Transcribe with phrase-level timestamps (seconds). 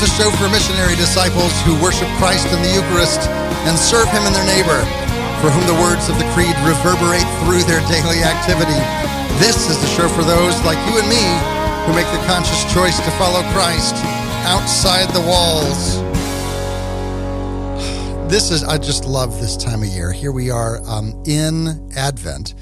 [0.00, 3.20] The show for missionary disciples who worship Christ in the Eucharist
[3.68, 4.80] and serve Him in their neighbor,
[5.44, 8.80] for whom the words of the Creed reverberate through their daily activity.
[9.36, 11.20] This is the show for those like you and me
[11.84, 13.94] who make the conscious choice to follow Christ
[14.48, 16.00] outside the walls.
[18.32, 20.12] This is, I just love this time of year.
[20.12, 22.54] Here we are um, in Advent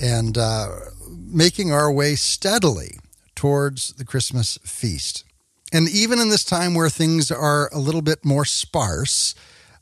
[0.00, 0.68] and uh,
[1.10, 2.98] making our way steadily
[3.34, 5.24] towards the Christmas feast.
[5.72, 9.34] And even in this time where things are a little bit more sparse,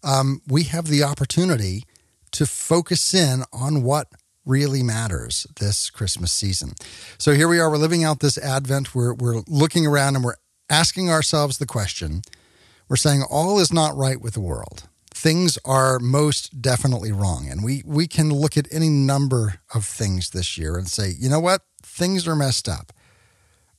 [0.03, 1.85] um, we have the opportunity
[2.33, 4.09] to focus in on what
[4.45, 6.73] really matters this Christmas season.
[7.19, 10.37] So here we are, we're living out this Advent, we're, we're looking around and we're
[10.71, 12.23] asking ourselves the question
[12.89, 14.89] we're saying all is not right with the world.
[15.11, 17.49] Things are most definitely wrong.
[17.51, 21.29] And we, we can look at any number of things this year and say, you
[21.29, 21.63] know what?
[21.83, 22.93] Things are messed up.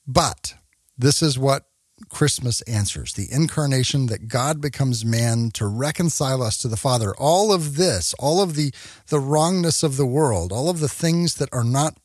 [0.06, 0.56] But
[0.98, 1.66] this is what
[2.08, 7.14] Christmas answers the incarnation that God becomes man to reconcile us to the Father.
[7.18, 8.74] All of this, all of the,
[9.08, 11.98] the wrongness of the world, all of the things that are not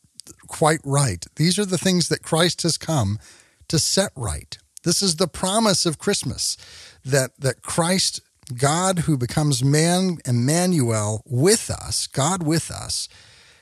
[0.46, 3.18] quite right, these are the things that Christ has come
[3.68, 4.58] to set right.
[4.82, 6.56] This is the promise of Christmas
[7.04, 8.20] that, that Christ,
[8.54, 13.08] God who becomes man, Emmanuel with us, God with us,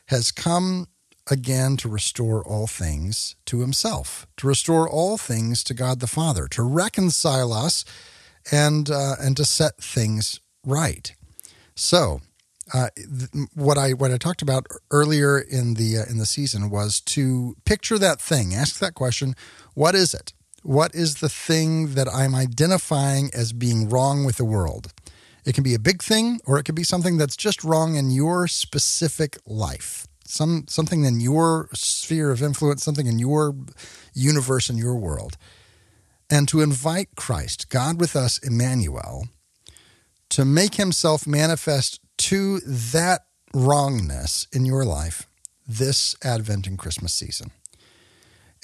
[0.06, 0.88] has come
[1.30, 6.48] again to restore all things to himself, to restore all things to God the Father,
[6.48, 7.84] to reconcile us
[8.50, 11.14] and uh, and to set things right.
[11.74, 12.20] So,
[12.74, 16.70] uh, th- what I what I talked about earlier in the uh, in the season
[16.70, 19.34] was to picture that thing, ask that question,
[19.74, 20.32] what is it?
[20.62, 24.92] What is the thing that I'm identifying as being wrong with the world?
[25.44, 28.12] It can be a big thing or it could be something that's just wrong in
[28.12, 33.54] your specific life some something in your sphere of influence, something in your
[34.14, 35.36] universe in your world,
[36.30, 39.28] and to invite Christ, God with us, Emmanuel,
[40.30, 43.20] to make himself manifest to that
[43.52, 45.26] wrongness in your life
[45.68, 47.50] this Advent and Christmas season.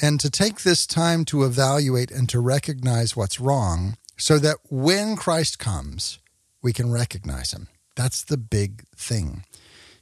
[0.01, 5.17] And to take this time to evaluate and to recognize what's wrong so that when
[5.17, 6.19] Christ comes,
[6.63, 7.69] we can recognize him.
[7.97, 9.45] That's the big thing.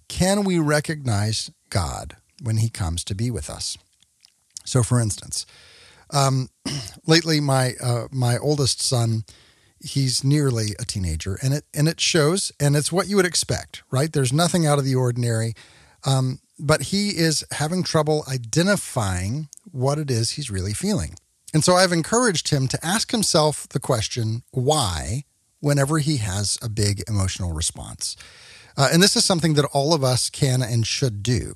[0.09, 3.77] Can we recognize God when He comes to be with us?
[4.65, 5.47] So, for instance,
[6.11, 6.49] um,
[7.07, 9.25] lately my uh, my oldest son,
[9.81, 13.83] he's nearly a teenager, and it and it shows, and it's what you would expect,
[13.91, 14.13] right?
[14.13, 15.55] There's nothing out of the ordinary,
[16.05, 21.15] um, but he is having trouble identifying what it is he's really feeling,
[21.55, 25.25] and so I've encouraged him to ask himself the question why
[25.61, 28.17] whenever he has a big emotional response.
[28.77, 31.55] Uh, and this is something that all of us can and should do.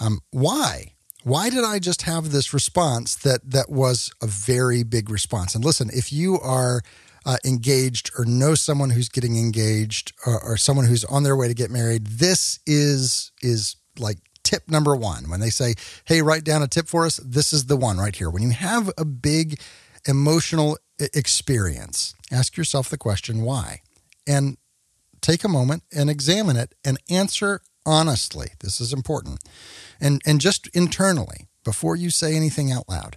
[0.00, 0.94] Um, why?
[1.22, 5.54] Why did I just have this response that that was a very big response?
[5.54, 6.82] And listen, if you are
[7.24, 11.48] uh, engaged or know someone who's getting engaged or, or someone who's on their way
[11.48, 15.28] to get married, this is is like tip number one.
[15.28, 18.14] When they say, "Hey, write down a tip for us," this is the one right
[18.14, 18.30] here.
[18.30, 19.60] When you have a big
[20.06, 23.80] emotional experience, ask yourself the question why,
[24.28, 24.56] and
[25.26, 28.48] take a moment and examine it and answer honestly.
[28.60, 29.40] This is important.
[30.00, 33.16] And, and just internally, before you say anything out loud,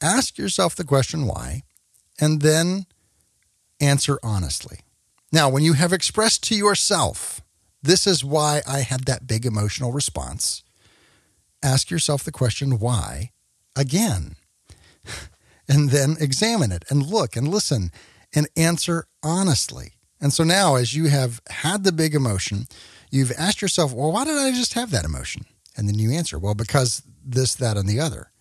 [0.00, 1.62] ask yourself the question why,
[2.20, 2.86] and then
[3.80, 4.80] answer honestly.
[5.32, 7.40] Now, when you have expressed to yourself,
[7.82, 10.62] this is why I had that big emotional response,
[11.62, 13.30] ask yourself the question why
[13.74, 14.36] again.
[15.68, 17.90] and then examine it and look and listen
[18.34, 19.97] and answer honestly.
[20.20, 22.66] And so now, as you have had the big emotion,
[23.10, 25.44] you've asked yourself, well, why did I just have that emotion?
[25.76, 28.32] And then you answer, well, because this, that, and the other.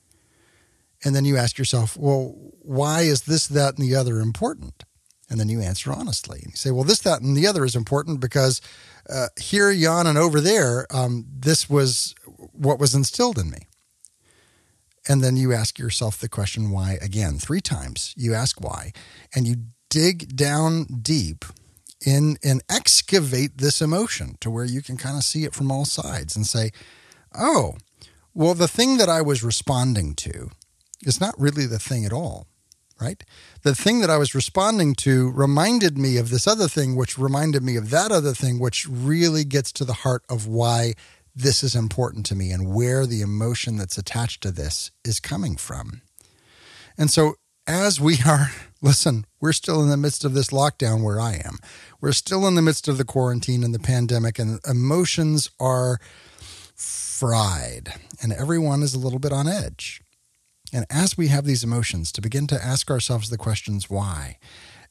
[1.04, 4.84] And then you ask yourself, well, why is this, that, and the other important?
[5.30, 6.40] And then you answer honestly.
[6.42, 8.62] And you say, well, this, that, and the other is important because
[9.10, 12.16] uh, here, yon, and over there, um, this was
[12.54, 13.68] what was instilled in me.
[15.08, 18.14] And then you ask yourself the question why again, three times.
[18.18, 18.92] You ask why,
[19.34, 19.56] and you
[19.90, 21.46] dig down deep
[22.06, 25.86] in and excavate this emotion to where you can kind of see it from all
[25.86, 26.72] sides and say,
[27.38, 27.76] oh,
[28.34, 30.50] well, the thing that I was responding to
[31.06, 32.48] is not really the thing at all,
[33.02, 33.24] right?
[33.64, 37.64] The thing that I was responding to reminded me of this other thing, which reminded
[37.64, 40.94] me of that other thing, which really gets to the heart of why
[41.36, 45.56] this is important to me and where the emotion that's attached to this is coming
[45.56, 46.02] from.
[46.98, 47.36] And so,
[47.68, 48.52] as we are
[48.82, 51.58] Listen, we're still in the midst of this lockdown where I am.
[52.00, 56.00] We're still in the midst of the quarantine and the pandemic, and emotions are
[56.76, 60.02] fried, and everyone is a little bit on edge.
[60.72, 64.38] And as we have these emotions, to begin to ask ourselves the questions why.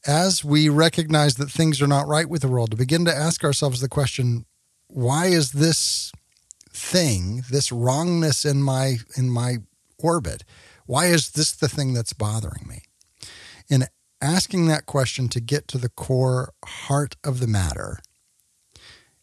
[0.05, 3.43] As we recognize that things are not right with the world, to begin to ask
[3.43, 4.45] ourselves the question,
[4.87, 6.11] why is this
[6.71, 9.57] thing, this wrongness in my in my
[9.97, 10.43] orbit,
[10.85, 12.83] why is this the thing that's bothering me?
[13.69, 13.85] In
[14.21, 17.99] asking that question to get to the core heart of the matter,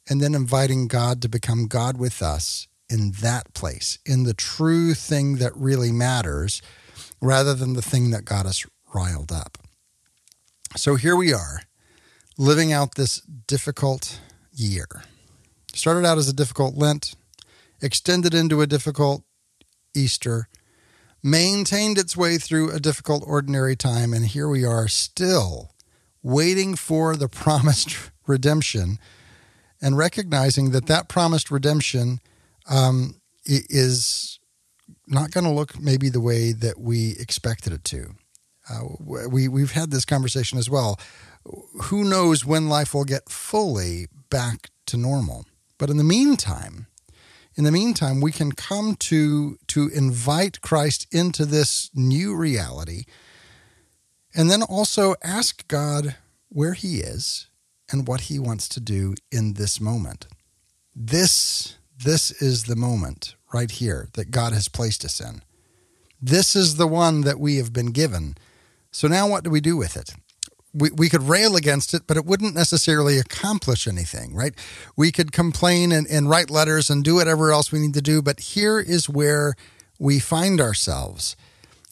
[0.08, 4.94] and then inviting God to become God with us in that place, in the true
[4.94, 6.60] thing that really matters,
[7.20, 9.58] rather than the thing that got us riled up.
[10.76, 11.62] So here we are,
[12.36, 14.20] living out this difficult
[14.52, 14.86] year.
[15.72, 17.14] Started out as a difficult Lent,
[17.80, 19.24] extended into a difficult
[19.94, 20.48] Easter,
[21.24, 25.72] maintained its way through a difficult ordinary time, and here we are still
[26.22, 28.98] waiting for the promised redemption
[29.80, 32.20] and recognizing that that promised redemption
[32.68, 34.38] um, is
[35.06, 38.14] not going to look maybe the way that we expected it to.
[38.70, 40.98] Uh, we we've had this conversation as well.
[41.84, 45.44] Who knows when life will get fully back to normal?
[45.76, 46.86] But in the meantime,
[47.56, 53.04] in the meantime, we can come to to invite Christ into this new reality,
[54.34, 56.16] and then also ask God
[56.48, 57.48] where He is
[57.90, 60.26] and what He wants to do in this moment.
[60.94, 65.42] This this is the moment right here that God has placed us in.
[66.20, 68.36] This is the one that we have been given.
[68.90, 70.14] So now what do we do with it?
[70.74, 74.54] We, we could rail against it, but it wouldn't necessarily accomplish anything, right?
[74.96, 78.20] We could complain and, and write letters and do whatever else we need to do,
[78.20, 79.54] but here is where
[79.98, 81.36] we find ourselves.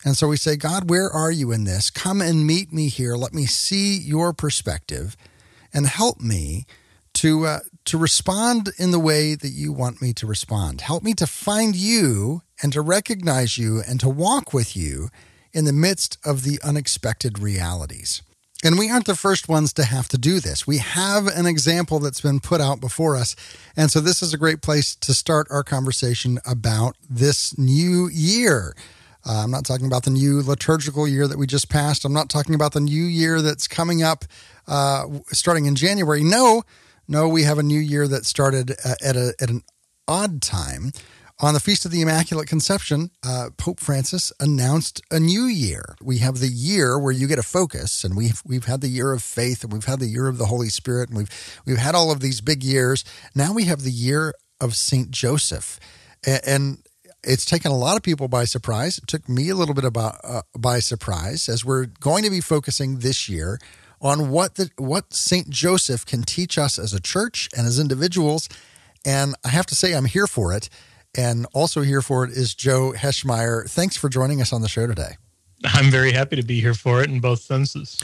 [0.05, 1.91] And so we say, God, where are you in this?
[1.91, 3.15] Come and meet me here.
[3.15, 5.17] Let me see your perspective
[5.73, 6.67] and help me
[7.15, 10.81] to uh, to respond in the way that you want me to respond.
[10.83, 15.09] Help me to find you and to recognize you and to walk with you
[15.53, 18.23] in the midst of the unexpected realities.
[18.63, 20.67] And we aren't the first ones to have to do this.
[20.67, 23.35] We have an example that's been put out before us.
[23.77, 28.75] And so this is a great place to start our conversation about this new year.
[29.27, 32.05] Uh, I'm not talking about the new liturgical year that we just passed.
[32.05, 34.25] I'm not talking about the new year that's coming up
[34.69, 36.23] uh, starting in January.
[36.23, 36.63] No,
[37.09, 39.63] no, we have a new year that started uh, at, a, at an
[40.07, 40.93] odd time.
[41.43, 45.97] On the Feast of the Immaculate Conception, uh, Pope Francis announced a new year.
[46.01, 49.13] We have the year where you get a focus, and we've we've had the year
[49.13, 51.97] of faith, and we've had the year of the Holy Spirit, and we've we've had
[51.97, 53.05] all of these big years.
[53.35, 55.81] Now we have the year of Saint Joseph,
[56.25, 56.79] and, and
[57.25, 58.99] it's taken a lot of people by surprise.
[58.99, 62.41] It took me a little bit about uh, by surprise, as we're going to be
[62.41, 63.59] focusing this year
[64.01, 65.51] on what the what St.
[65.51, 68.49] Joseph can teach us as a church and as individuals.
[69.05, 70.69] And I have to say, I'm here for it.
[71.15, 73.69] And also here for it is Joe Heschmeyer.
[73.69, 75.17] Thanks for joining us on the show today.
[75.65, 77.99] I'm very happy to be here for it in both senses.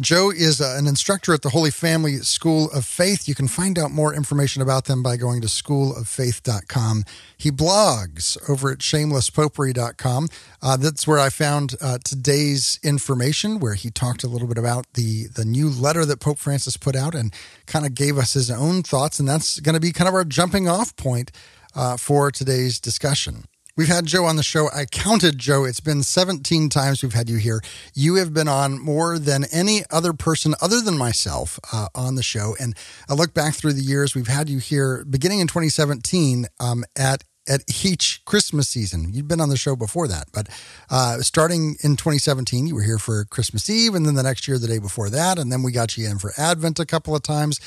[0.00, 3.28] Joe is uh, an instructor at the Holy Family School of Faith.
[3.28, 7.04] You can find out more information about them by going to schooloffaith.com.
[7.36, 10.28] He blogs over at shamelesspopery.com.
[10.60, 14.92] Uh, that's where I found uh, today's information, where he talked a little bit about
[14.94, 17.32] the, the new letter that Pope Francis put out and
[17.66, 19.20] kind of gave us his own thoughts.
[19.20, 21.30] And that's going to be kind of our jumping off point
[21.74, 23.44] uh, for today's discussion.
[23.76, 24.68] We've had Joe on the show.
[24.72, 25.64] I counted Joe.
[25.64, 27.60] It's been 17 times we've had you here.
[27.92, 32.22] You have been on more than any other person other than myself uh, on the
[32.22, 32.54] show.
[32.60, 32.76] And
[33.08, 37.24] I look back through the years we've had you here beginning in 2017 um, at
[37.46, 39.12] at each Christmas season.
[39.12, 40.48] You'd been on the show before that, but
[40.88, 44.58] uh, starting in 2017, you were here for Christmas Eve, and then the next year,
[44.58, 47.22] the day before that, and then we got you in for Advent a couple of
[47.22, 47.60] times.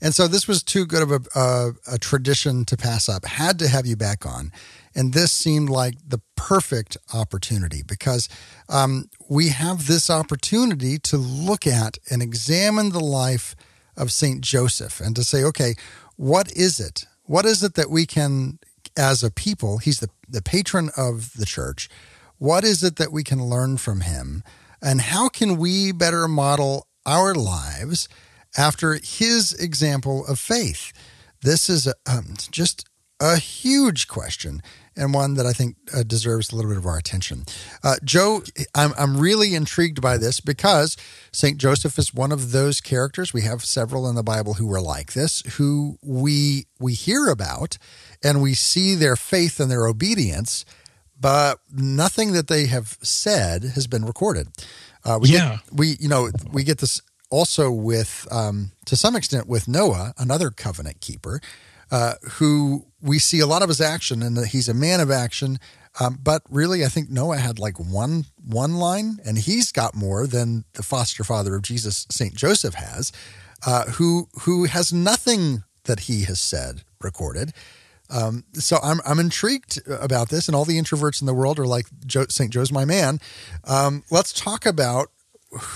[0.00, 3.24] And so this was too good of a, a, a tradition to pass up.
[3.24, 4.52] Had to have you back on.
[4.94, 8.28] And this seemed like the perfect opportunity because
[8.68, 13.56] um, we have this opportunity to look at and examine the life
[13.96, 14.40] of St.
[14.40, 15.74] Joseph and to say, okay,
[16.16, 17.06] what is it?
[17.24, 18.58] What is it that we can,
[18.96, 21.88] as a people, he's the, the patron of the church,
[22.38, 24.42] what is it that we can learn from him?
[24.82, 28.08] And how can we better model our lives
[28.56, 30.92] after his example of faith?
[31.42, 32.88] This is a, um, just
[33.20, 34.62] a huge question
[34.96, 37.44] and one that I think uh, deserves a little bit of our attention.
[37.82, 38.42] Uh, Joe,
[38.74, 40.96] I'm, I'm really intrigued by this because
[41.32, 41.58] St.
[41.58, 43.32] Joseph is one of those characters.
[43.32, 47.76] We have several in the Bible who are like this, who we, we hear about
[48.22, 50.64] and we see their faith and their obedience,
[51.20, 54.48] but nothing that they have said has been recorded.
[55.04, 55.58] Uh, we yeah.
[55.64, 57.00] Get, we, you know, we get this
[57.36, 61.40] also with, um, to some extent, with Noah, another covenant keeper,
[61.90, 65.58] uh, who we see a lot of his action, and he's a man of action,
[66.00, 70.26] Um, but really, I think Noah had like one one line, and he's got more
[70.26, 73.12] than the foster father of Jesus, Saint Joseph, has,
[73.66, 77.52] uh, who who has nothing that he has said recorded.
[78.10, 81.66] Um, so I'm I'm intrigued about this, and all the introverts in the world are
[81.66, 81.86] like
[82.28, 83.20] Saint Joe's my man.
[83.64, 85.08] Um, let's talk about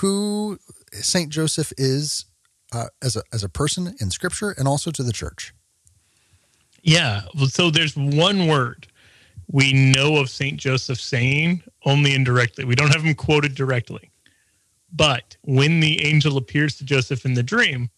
[0.00, 0.58] who
[0.92, 2.26] Saint Joseph is
[2.72, 5.54] uh, as a as a person in Scripture, and also to the church.
[6.82, 8.86] Yeah, so there's one word
[9.50, 12.64] we know of Saint Joseph saying only indirectly.
[12.64, 14.10] We don't have him quoted directly,
[14.92, 17.90] but when the angel appears to Joseph in the dream,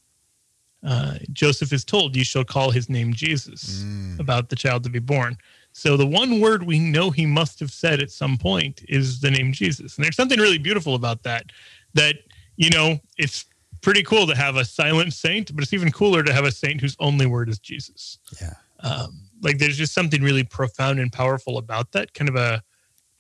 [0.85, 4.19] uh, Joseph is told, You shall call his name Jesus, mm.
[4.19, 5.37] about the child to be born.
[5.73, 9.31] So the one word we know he must have said at some point is the
[9.31, 9.97] name Jesus.
[9.97, 11.47] And there's something really beautiful about that.
[11.95, 12.17] That,
[12.61, 13.47] you know, it's
[13.81, 16.79] pretty cool to have a silent saint, but it's even cooler to have a saint
[16.79, 18.19] whose only word is Jesus.
[18.39, 18.53] Yeah.
[18.81, 22.63] Um, like there's just something really profound and powerful about that kind of a,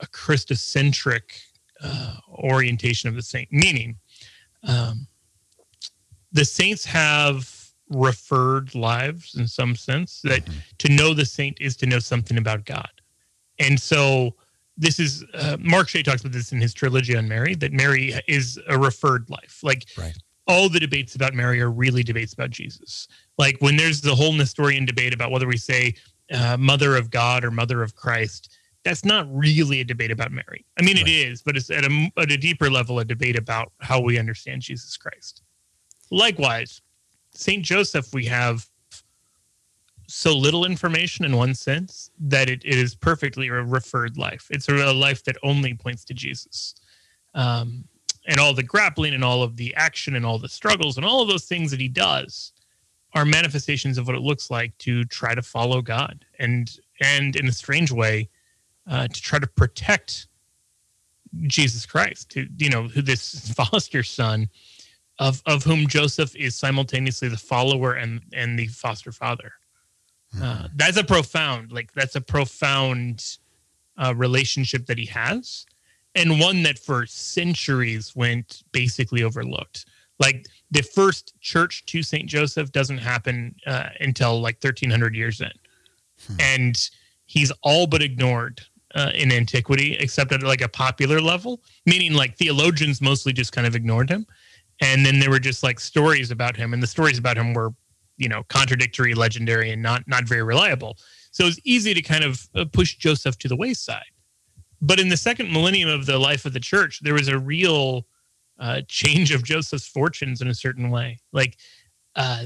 [0.00, 1.22] a Christocentric
[1.82, 3.96] uh, orientation of the saint, meaning
[4.64, 5.06] um,
[6.32, 10.58] the saints have referred lives in some sense that mm-hmm.
[10.76, 12.90] to know the saint is to know something about God.
[13.58, 14.34] And so
[14.80, 18.14] this is uh, Mark Shea talks about this in his trilogy on Mary that Mary
[18.26, 19.60] is a referred life.
[19.62, 20.16] Like right.
[20.48, 23.06] all the debates about Mary are really debates about Jesus.
[23.36, 25.94] Like when there's the whole Nestorian debate about whether we say
[26.32, 30.64] uh, mother of God or mother of Christ, that's not really a debate about Mary.
[30.78, 31.06] I mean, right.
[31.06, 34.18] it is, but it's at a, at a deeper level a debate about how we
[34.18, 35.42] understand Jesus Christ.
[36.10, 36.80] Likewise,
[37.34, 37.62] St.
[37.62, 38.66] Joseph, we have
[40.10, 44.48] so little information in one sense that it, it is perfectly a referred life.
[44.50, 46.74] It's a, life that only points to Jesus.
[47.34, 47.84] Um,
[48.26, 51.22] and all the grappling and all of the action and all the struggles and all
[51.22, 52.52] of those things that he does
[53.14, 57.48] are manifestations of what it looks like to try to follow God and and in
[57.48, 58.28] a strange way
[58.88, 60.26] uh, to try to protect
[61.46, 64.48] Jesus Christ, to you know, who this foster son
[65.18, 69.52] of of whom Joseph is simultaneously the follower and and the foster father.
[70.34, 70.42] Mm-hmm.
[70.42, 73.38] Uh, that's a profound, like that's a profound
[73.96, 75.66] uh, relationship that he has,
[76.14, 79.86] and one that for centuries went basically overlooked.
[80.18, 85.50] Like the first church to Saint Joseph doesn't happen uh, until like 1300 years in,
[86.26, 86.36] hmm.
[86.38, 86.90] and
[87.26, 88.60] he's all but ignored
[88.94, 93.66] uh, in antiquity, except at like a popular level, meaning like theologians mostly just kind
[93.66, 94.26] of ignored him
[94.80, 97.72] and then there were just like stories about him and the stories about him were
[98.20, 100.96] you know contradictory legendary and not not very reliable.
[101.32, 104.12] So it's easy to kind of uh, push joseph to the wayside.
[104.82, 108.06] But in the second millennium of the life of the church there was a real
[108.58, 111.18] uh, change of joseph's fortunes in a certain way.
[111.32, 111.56] Like
[112.14, 112.44] uh,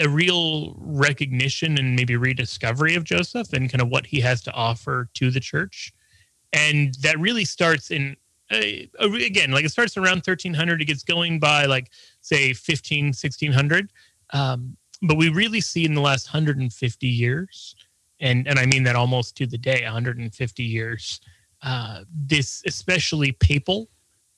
[0.00, 4.52] a real recognition and maybe rediscovery of joseph and kind of what he has to
[4.52, 5.92] offer to the church.
[6.52, 8.16] And that really starts in
[8.50, 11.90] uh, again, like it starts around 1300, it gets going by like
[12.20, 13.90] say 15, 1600.
[14.32, 17.76] Um, but we really see in the last 150 years,
[18.20, 21.20] and and I mean that almost to the day, 150 years,
[21.62, 23.88] uh, this especially papal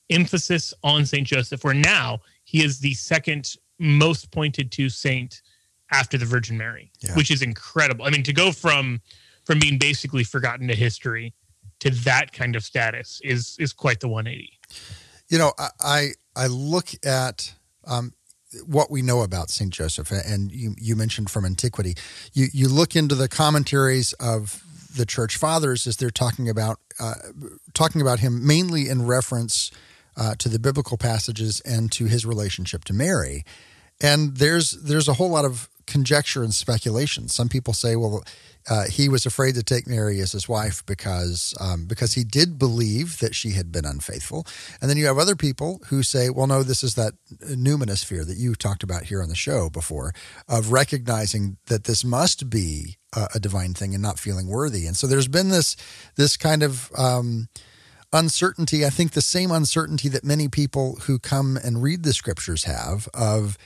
[0.09, 5.41] emphasis on Saint Joseph, where now he is the second most pointed to saint
[5.91, 7.15] after the Virgin Mary, yeah.
[7.15, 8.05] which is incredible.
[8.05, 9.01] I mean, to go from
[9.45, 11.33] from being basically forgotten to history
[11.79, 14.51] to that kind of status is is quite the 180.
[15.29, 17.53] You know, I I look at
[17.85, 18.13] um,
[18.65, 21.95] what we know about Saint Joseph, and you you mentioned from antiquity.
[22.33, 24.63] You you look into the commentaries of
[24.95, 27.15] the church fathers as they're talking about uh,
[27.73, 29.71] talking about him mainly in reference
[30.15, 33.45] uh, to the biblical passages and to his relationship to Mary.
[34.01, 37.27] And there's there's a whole lot of conjecture and speculation.
[37.27, 38.23] Some people say, well,
[38.69, 42.59] uh, he was afraid to take Mary as his wife because um, because he did
[42.59, 44.45] believe that she had been unfaithful.
[44.81, 48.25] And then you have other people who say, well, no, this is that numinous fear
[48.25, 50.13] that you talked about here on the show before
[50.47, 54.85] of recognizing that this must be a, a divine thing and not feeling worthy.
[54.85, 55.77] And so there's been this
[56.15, 57.47] this kind of um,
[58.11, 58.85] uncertainty.
[58.85, 63.07] I think the same uncertainty that many people who come and read the scriptures have
[63.13, 63.57] of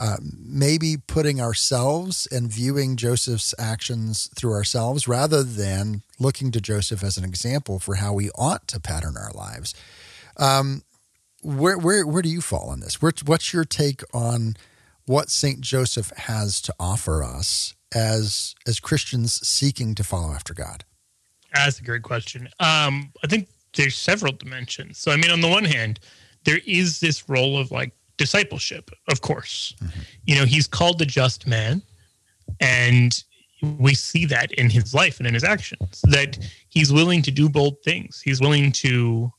[0.00, 7.04] uh, maybe putting ourselves and viewing Joseph's actions through ourselves rather than looking to Joseph
[7.04, 9.74] as an example for how we ought to pattern our lives.
[10.38, 10.84] Um,
[11.42, 13.02] where where where do you fall on this?
[13.02, 14.56] Where, what's your take on
[15.04, 20.84] what Saint Joseph has to offer us as as Christians seeking to follow after God?
[21.52, 22.48] That's a great question.
[22.58, 24.96] Um, I think there's several dimensions.
[24.96, 26.00] So I mean, on the one hand,
[26.44, 29.74] there is this role of like discipleship, of course.
[29.82, 30.00] Mm-hmm.
[30.26, 31.82] You know, he's called the just man,
[32.60, 33.24] and
[33.78, 37.48] we see that in his life and in his actions that he's willing to do
[37.48, 38.20] bold things.
[38.22, 39.32] He's willing to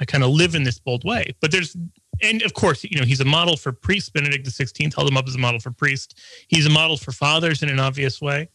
[0.00, 1.34] uh, kind of live in this bold way.
[1.40, 1.76] But there's
[2.22, 4.08] and of course, you know, he's a model for priests.
[4.08, 6.14] Benedict XVI held him up as a model for priests.
[6.48, 8.48] He's a model for fathers in an obvious way.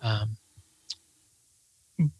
[0.00, 0.36] Um,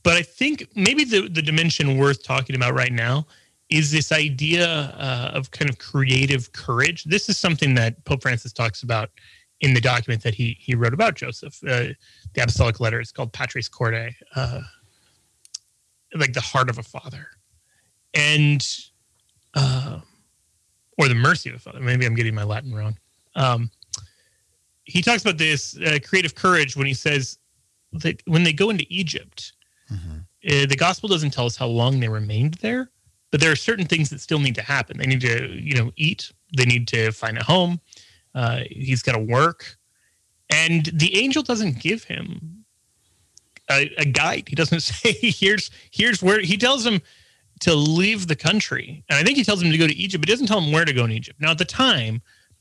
[0.02, 3.26] but I think maybe the, the dimension worth talking about right now
[3.72, 7.04] is this idea uh, of kind of creative courage.
[7.04, 9.10] This is something that Pope Francis talks about
[9.62, 11.58] in the document that he he wrote about Joseph.
[11.64, 11.94] Uh,
[12.34, 14.60] the apostolic letter is called Patris Corde, uh,
[16.14, 17.26] like the heart of a father,
[18.12, 18.66] and
[19.54, 20.00] uh,
[20.98, 21.80] or the mercy of a father.
[21.80, 22.98] Maybe I'm getting my Latin wrong.
[23.36, 23.70] Um,
[24.84, 27.38] he talks about this uh, creative courage when he says
[27.92, 29.54] that when they go into Egypt,
[29.90, 30.18] mm-hmm.
[30.44, 32.90] Uh, the gospel doesn't tell us how long they remained there,
[33.32, 34.98] but there are certain things that still need to happen.
[34.98, 36.30] They need to, you know, eat.
[36.56, 37.80] They need to find a home.
[38.34, 39.78] Uh, he's got to work,
[40.50, 42.64] and the angel doesn't give him
[43.70, 44.48] a, a guide.
[44.48, 47.00] He doesn't say, "Here's here's where." He tells him
[47.60, 50.28] to leave the country, and I think he tells him to go to Egypt, but
[50.28, 51.40] doesn't tell him where to go in Egypt.
[51.40, 52.20] Now, at the time,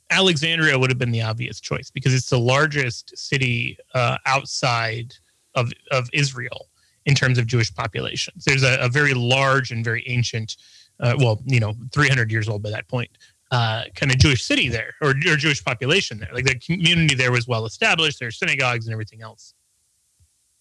[0.10, 5.16] Alexandria would have been the obvious choice because it's the largest city uh, outside
[5.56, 6.70] of of Israel
[7.06, 8.44] in terms of Jewish populations.
[8.46, 10.58] There's a, a very large and very ancient,
[11.00, 13.10] uh, well, you know, 300 years old by that point,
[13.52, 16.30] uh, kind of Jewish city there or, or Jewish population there.
[16.34, 18.20] Like the community there was well established.
[18.20, 19.54] There's synagogues and everything else.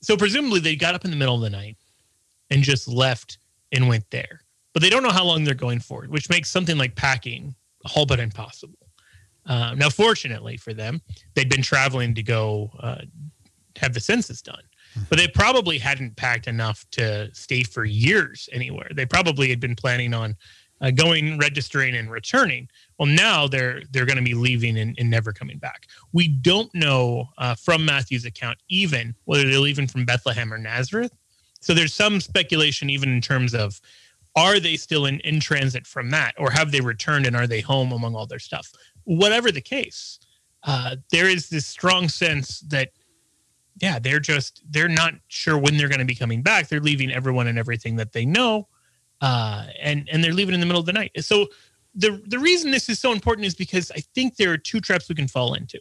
[0.03, 1.77] So presumably they got up in the middle of the night
[2.51, 3.39] and just left
[3.73, 4.41] and went there.
[4.73, 7.55] But they don't know how long they're going for, which makes something like packing
[7.95, 8.79] all but impossible.
[9.47, 11.01] Uh, now, fortunately for them,
[11.35, 13.03] they'd been traveling to go uh,
[13.77, 14.63] have the census done,
[15.09, 18.91] but they probably hadn't packed enough to stay for years anywhere.
[18.95, 20.37] They probably had been planning on
[20.81, 22.69] uh, going, registering, and returning.
[22.99, 25.87] Well, now they're they're going to be leaving and, and, never coming back.
[26.13, 31.13] We don't know uh, from Matthew's account even whether they're leaving from Bethlehem or Nazareth.
[31.61, 33.81] So there's some speculation even in terms of
[34.37, 37.61] are they still in, in transit from that or have they returned and are they
[37.61, 38.71] home among all their stuff
[39.05, 40.21] whatever the case
[40.65, 42.91] uh, there is this strong sense that
[43.77, 46.69] yeah they're just they're not sure when they're going to be coming back.
[46.69, 48.69] They're leaving everyone and everything that they know
[49.21, 51.13] uh, and and they're leaving in the middle of the night.
[51.21, 51.49] So
[51.95, 55.09] the the reason this is so important is because i think there are two traps
[55.09, 55.81] we can fall into.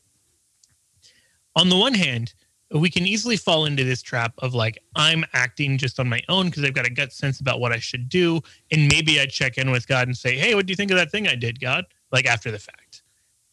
[1.55, 2.33] On the one hand
[2.71, 6.45] we can easily fall into this trap of like i'm acting just on my own
[6.47, 8.39] because i've got a gut sense about what i should do
[8.71, 10.97] and maybe i check in with god and say hey what do you think of
[10.97, 11.85] that thing i did god?
[12.11, 13.03] Like after the fact.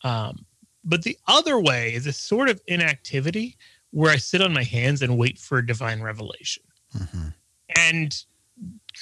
[0.03, 0.46] Um,
[0.85, 3.59] but the other way is a sort of inactivity
[3.97, 6.63] where i sit on my hands and wait for divine revelation
[6.97, 7.29] mm-hmm.
[7.77, 8.25] and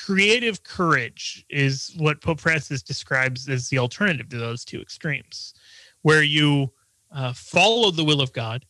[0.04, 5.54] creative courage is what pope francis describes as the alternative to those two extremes
[6.02, 6.70] where you
[7.12, 8.64] uh, follow the will of god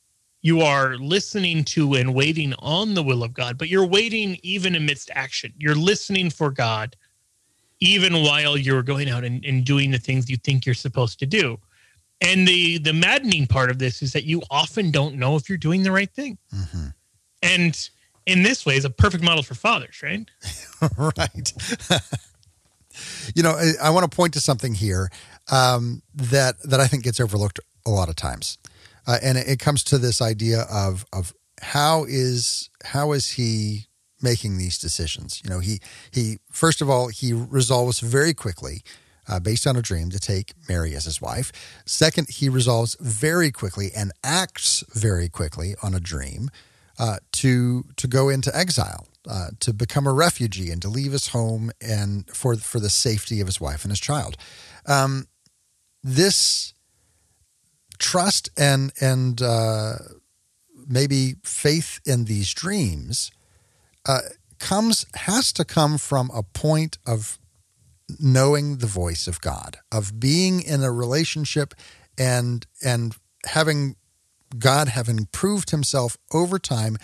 [0.45, 4.75] you are listening to and waiting on the will of God, but you're waiting even
[4.75, 5.55] amidst action.
[5.57, 6.97] You're listening for God,
[7.81, 11.27] even while you're going out and, and doing the things you think you're supposed to
[11.27, 11.59] do.
[12.21, 15.59] And the the maddening part of this is that you often don't know if you're
[15.59, 16.39] doing the right thing.
[16.55, 16.87] Mm-hmm.
[17.43, 17.89] And
[18.27, 20.31] in this way, is a perfect model for fathers, right?
[20.97, 21.53] right.
[23.35, 25.11] you know, I, I, want to point to something here
[25.51, 28.57] um, that that I think gets overlooked a lot of times
[29.07, 33.87] uh, and it, it comes to this idea of of how is how is he
[34.23, 35.41] making these decisions?
[35.45, 38.83] You know, he he first of all he resolves very quickly.
[39.27, 41.51] Uh, based on a dream to take Mary as his wife.
[41.87, 46.51] Second, he resolves very quickly and acts very quickly on a dream
[46.99, 51.29] uh, to to go into exile, uh, to become a refugee, and to leave his
[51.29, 54.37] home and for for the safety of his wife and his child.
[54.87, 55.27] Um,
[56.03, 56.75] this
[57.99, 59.95] trust and and uh,
[60.87, 63.31] maybe faith in these dreams
[64.07, 64.21] uh,
[64.59, 67.39] comes has to come from a point of
[68.19, 71.75] knowing the voice of God, of being in a relationship
[72.19, 73.97] and and having
[74.59, 76.97] God having proved himself over time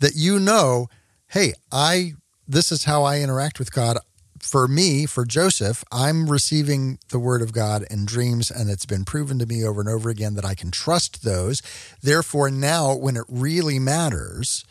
[0.00, 0.88] that you know,
[1.28, 2.14] hey, I
[2.46, 3.98] this is how I interact with God
[4.44, 9.04] for me, for Joseph, I'm receiving the word of God in dreams, and it's been
[9.04, 11.62] proven to me over and over again that I can trust those.
[12.02, 14.64] Therefore, now when it really matters,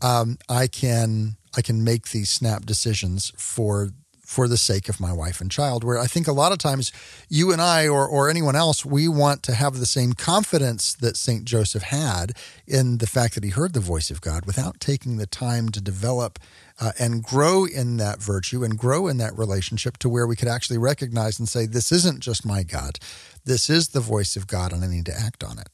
[0.00, 3.90] um, I can I can make these snap decisions for
[4.28, 5.82] for the sake of my wife and child.
[5.82, 6.92] Where I think a lot of times
[7.30, 11.16] you and I or, or anyone else, we want to have the same confidence that
[11.16, 11.46] St.
[11.46, 12.36] Joseph had
[12.66, 15.80] in the fact that he heard the voice of God without taking the time to
[15.80, 16.38] develop
[16.78, 20.46] uh, and grow in that virtue and grow in that relationship to where we could
[20.46, 22.98] actually recognize and say, this isn't just my God.
[23.46, 25.70] This is the voice of God and I need to act on it.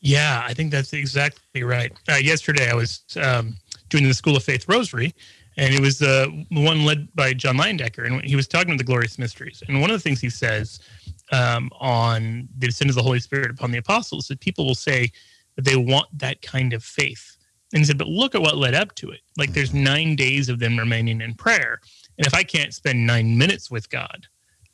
[0.00, 1.92] Yeah, I think that's exactly right.
[2.10, 3.54] Uh, yesterday, I was um,
[3.88, 5.14] doing the School of Faith Rosary,
[5.56, 8.78] and it was uh, the one led by John Leyendecker, and he was talking about
[8.78, 9.62] the glorious mysteries.
[9.68, 10.80] And one of the things he says
[11.32, 15.10] um, on the descent of the Holy Spirit upon the apostles that people will say
[15.56, 17.36] that they want that kind of faith.
[17.72, 19.20] And he said, but look at what led up to it.
[19.36, 21.80] Like there's nine days of them remaining in prayer.
[22.18, 24.26] And if I can't spend nine minutes with God,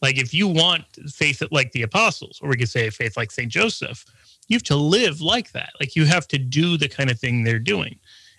[0.03, 3.51] like if you want faith like the apostles, or we could say faith like St.
[3.51, 4.05] Joseph,
[4.49, 5.71] you have to live like that.
[5.81, 7.99] Like you have to do the kind of thing they're doing.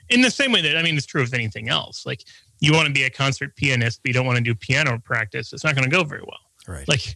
[0.09, 2.05] In the same way that, I mean, it's true of anything else.
[2.05, 2.23] Like
[2.59, 5.53] you want to be a concert pianist, but you don't want to do piano practice.
[5.53, 6.39] It's not going to go very well.
[6.67, 6.87] Right.
[6.87, 7.15] Like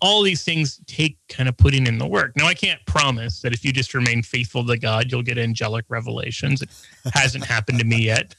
[0.00, 2.32] all these things take kind of putting in the work.
[2.36, 5.84] Now, I can't promise that if you just remain faithful to God, you'll get angelic
[5.88, 6.62] revelations.
[6.62, 6.68] It
[7.14, 8.34] hasn't happened to me yet.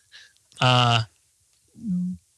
[0.61, 1.03] Uh,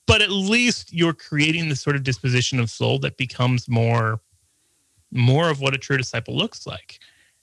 [0.05, 4.19] but at least you're creating the sort of disposition of soul that becomes more
[5.11, 6.99] more of what a true disciple looks like.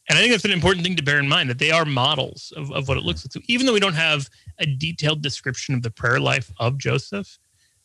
[0.09, 2.53] And I think that's an important thing to bear in mind that they are models
[2.57, 3.33] of, of what it looks like.
[3.33, 7.39] So even though we don't have a detailed description of the prayer life of Joseph,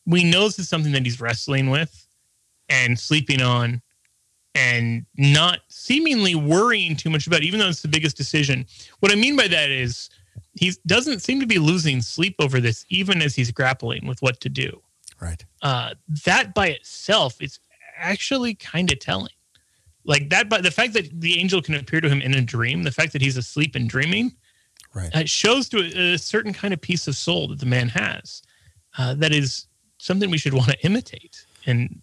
[0.06, 2.08] we know this is something that he's wrestling with
[2.68, 3.82] and sleeping on
[4.56, 8.66] and not seemingly worrying too much about, even though it's the biggest decision.
[9.00, 10.10] What I mean by that is
[10.54, 14.42] he doesn't seem to be losing sleep over this, even as he's grappling with what
[14.42, 14.82] to do.
[15.22, 15.46] Right.
[15.62, 15.94] Uh,
[16.26, 17.60] that by itself is
[17.98, 19.32] actually kind of telling.
[20.10, 22.82] Like that, but the fact that the angel can appear to him in a dream,
[22.82, 24.32] the fact that he's asleep and dreaming,
[24.96, 27.90] right, uh, shows to a, a, certain kind of peace of soul that the man
[27.90, 28.42] has.
[28.98, 29.68] Uh, that is
[30.00, 32.02] something we should want to imitate, and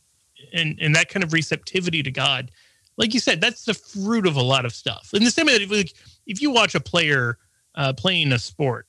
[0.53, 2.53] and and that kind of receptivity to God,
[2.97, 5.11] like you said, that's the fruit of a lot of stuff.
[5.12, 5.92] In the same way that if, like,
[6.29, 7.38] if you watch a player
[7.75, 8.87] uh, playing a sport,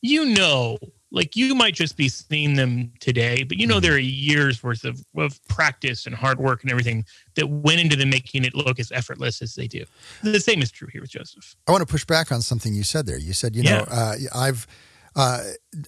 [0.00, 0.78] you know
[1.14, 3.82] like you might just be seeing them today, but you know mm-hmm.
[3.82, 7.04] there are years worth of, of practice and hard work and everything
[7.36, 9.84] that went into them making it look as effortless as they do.
[10.22, 11.54] The same is true here with Joseph.
[11.68, 13.18] I want to push back on something you said there.
[13.18, 13.78] You said, you yeah.
[13.78, 14.66] know, uh, I've
[15.16, 15.42] uh,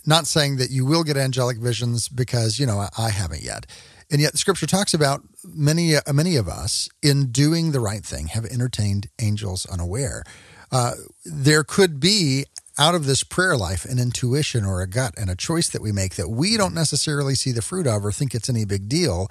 [0.07, 3.67] not saying that you will get angelic visions because you know I, I haven't yet.
[4.09, 8.05] And yet, the scripture talks about many, uh, many of us in doing the right
[8.05, 10.23] thing have entertained angels unaware.
[10.71, 10.93] Uh,
[11.25, 12.45] there could be
[12.79, 15.93] out of this prayer life an intuition or a gut and a choice that we
[15.93, 19.29] make that we don't necessarily see the fruit of or think it's any big deal.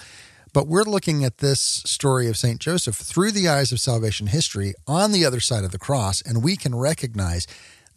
[0.54, 2.62] But we're looking at this story of St.
[2.62, 6.42] Joseph through the eyes of salvation history on the other side of the cross, and
[6.42, 7.46] we can recognize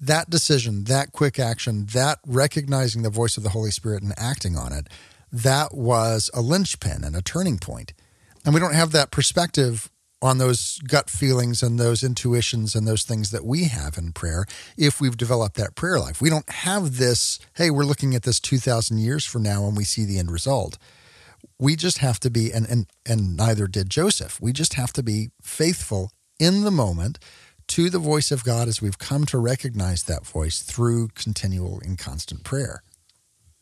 [0.00, 4.56] that decision, that quick action, that recognizing the voice of the Holy Spirit and acting
[4.56, 4.88] on it,
[5.32, 7.92] that was a linchpin and a turning point.
[8.44, 13.04] And we don't have that perspective on those gut feelings and those intuitions and those
[13.04, 14.44] things that we have in prayer
[14.76, 16.20] if we've developed that prayer life.
[16.20, 19.84] We don't have this, hey, we're looking at this 2,000 years from now and we
[19.84, 20.76] see the end result.
[21.58, 25.02] We just have to be, and, and, and neither did Joseph, we just have to
[25.02, 27.18] be faithful in the moment
[27.68, 31.98] to the voice of God as we've come to recognize that voice through continual and
[31.98, 32.82] constant prayer.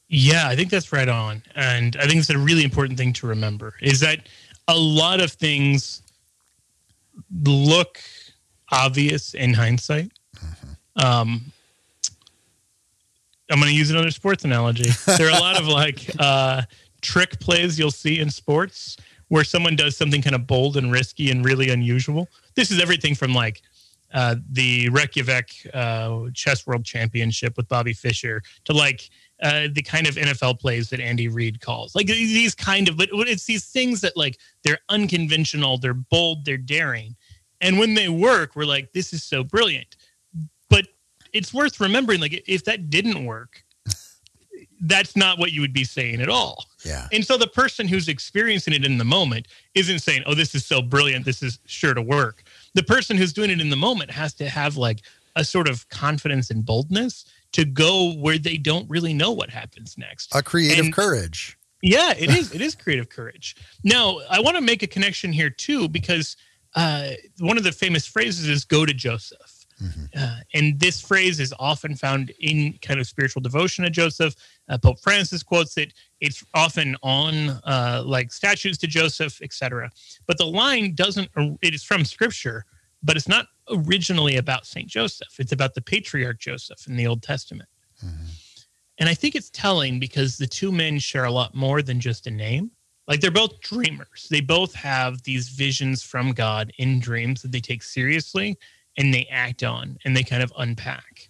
[0.08, 1.42] Yeah, I think that's right on.
[1.54, 4.28] And I think it's a really important thing to remember is that
[4.68, 6.02] a lot of things
[7.44, 8.00] look
[8.70, 10.12] obvious in hindsight.
[10.36, 11.06] Mm-hmm.
[11.06, 11.52] Um,
[13.50, 14.90] I'm going to use another sports analogy.
[15.06, 16.62] There are a lot of like uh,
[17.00, 18.96] trick plays you'll see in sports
[19.28, 22.28] where someone does something kind of bold and risky and really unusual.
[22.54, 23.62] This is everything from like
[24.14, 29.10] uh, the Reykjavik uh, Chess World Championship with Bobby Fischer to like
[29.42, 31.94] uh, the kind of NFL plays that Andy Reid calls.
[31.94, 36.56] Like these kind of, but it's these things that like they're unconventional, they're bold, they're
[36.56, 37.16] daring.
[37.60, 39.96] And when they work, we're like, this is so brilliant.
[40.68, 40.88] But
[41.32, 43.64] it's worth remembering, like, if that didn't work,
[44.80, 46.66] that's not what you would be saying at all.
[46.84, 47.08] Yeah.
[47.12, 50.66] And so the person who's experiencing it in the moment isn't saying, oh, this is
[50.66, 51.24] so brilliant.
[51.24, 52.42] This is sure to work.
[52.74, 55.00] The person who's doing it in the moment has to have like
[55.34, 59.96] a sort of confidence and boldness to go where they don't really know what happens
[59.96, 60.34] next.
[60.34, 61.58] A creative and, courage.
[61.82, 62.52] Yeah, it is.
[62.52, 63.56] It is creative courage.
[63.84, 66.36] Now, I want to make a connection here too, because
[66.74, 70.04] uh, one of the famous phrases is "Go to Joseph," mm-hmm.
[70.16, 74.34] uh, and this phrase is often found in kind of spiritual devotion to Joseph.
[74.68, 75.92] Uh, Pope Francis quotes it.
[76.20, 79.90] It's often on uh, like statues to Joseph, etc.
[80.26, 81.28] But the line doesn't.
[81.62, 82.64] It is from Scripture,
[83.02, 85.38] but it's not originally about Saint Joseph.
[85.38, 87.68] It's about the patriarch Joseph in the Old Testament.
[88.04, 88.26] Mm-hmm.
[88.98, 92.26] And I think it's telling because the two men share a lot more than just
[92.26, 92.70] a name.
[93.06, 94.26] Like they're both dreamers.
[94.30, 98.58] They both have these visions from God in dreams that they take seriously
[98.96, 101.28] and they act on and they kind of unpack.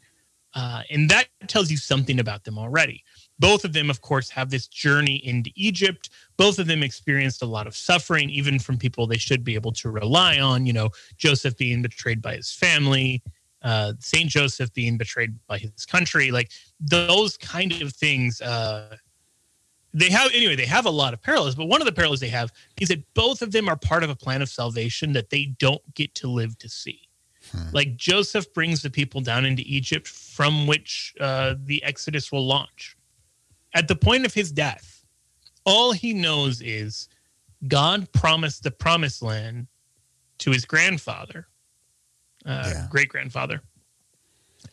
[0.55, 3.05] Uh, and that tells you something about them already.
[3.39, 6.11] Both of them, of course, have this journey into Egypt.
[6.37, 9.73] Both of them experienced a lot of suffering, even from people they should be able
[9.73, 10.67] to rely on.
[10.67, 13.23] You know, Joseph being betrayed by his family,
[13.63, 18.41] uh, Saint Joseph being betrayed by his country, like those kind of things.
[18.41, 18.97] Uh,
[19.93, 20.57] they have anyway.
[20.57, 23.03] They have a lot of parallels, but one of the parallels they have is that
[23.15, 26.29] both of them are part of a plan of salvation that they don't get to
[26.29, 27.01] live to see.
[27.53, 27.71] Hmm.
[27.73, 32.96] Like Joseph brings the people down into Egypt, from which uh, the Exodus will launch.
[33.75, 35.05] At the point of his death,
[35.65, 37.09] all he knows is
[37.67, 39.67] God promised the promised land
[40.39, 41.49] to his grandfather,
[42.45, 42.87] uh, yeah.
[42.91, 43.61] great grandfather,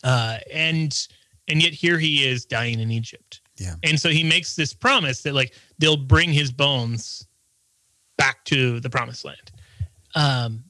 [0.03, 1.07] uh, and
[1.47, 3.41] and yet here he is dying in Egypt.
[3.57, 3.75] Yeah.
[3.83, 7.27] And so he makes this promise that like they'll bring his bones
[8.17, 9.51] back to the promised land.
[10.15, 10.63] Um,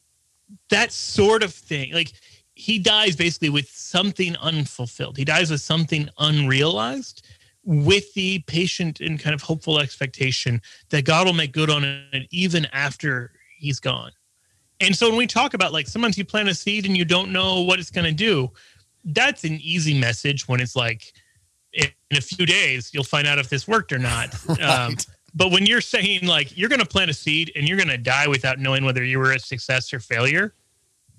[0.70, 2.14] that sort of thing, like
[2.56, 5.18] he dies basically with something unfulfilled.
[5.18, 7.26] He dies with something unrealized,
[7.66, 12.28] with the patient and kind of hopeful expectation that God will make good on it
[12.30, 14.12] even after he's gone.
[14.80, 17.32] And so when we talk about like sometimes you plant a seed and you don't
[17.32, 18.52] know what it's going to do,
[19.06, 21.14] that's an easy message when it's like
[21.74, 24.30] in, a few days you'll find out if this worked or not.
[24.48, 24.62] right.
[24.62, 24.96] um,
[25.34, 27.98] but when you're saying like you're going to plant a seed and you're going to
[27.98, 30.54] die without knowing whether you were a success or failure,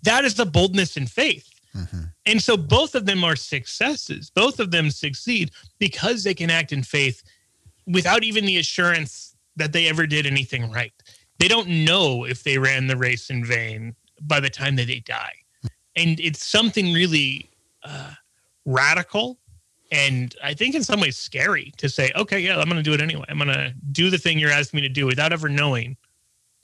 [0.02, 1.53] that is the boldness and faith.
[1.74, 2.04] Mm-hmm.
[2.26, 4.30] And so both of them are successes.
[4.30, 7.22] Both of them succeed because they can act in faith
[7.87, 10.92] without even the assurance that they ever did anything right
[11.38, 15.00] they don't know if they ran the race in vain by the time that they
[15.00, 15.34] die.
[15.96, 17.50] And it's something really
[17.82, 18.12] uh,
[18.64, 19.38] radical
[19.92, 22.94] and I think in some ways scary to say, okay, yeah, I'm going to do
[22.94, 23.26] it anyway.
[23.28, 25.96] I'm going to do the thing you're asking me to do without ever knowing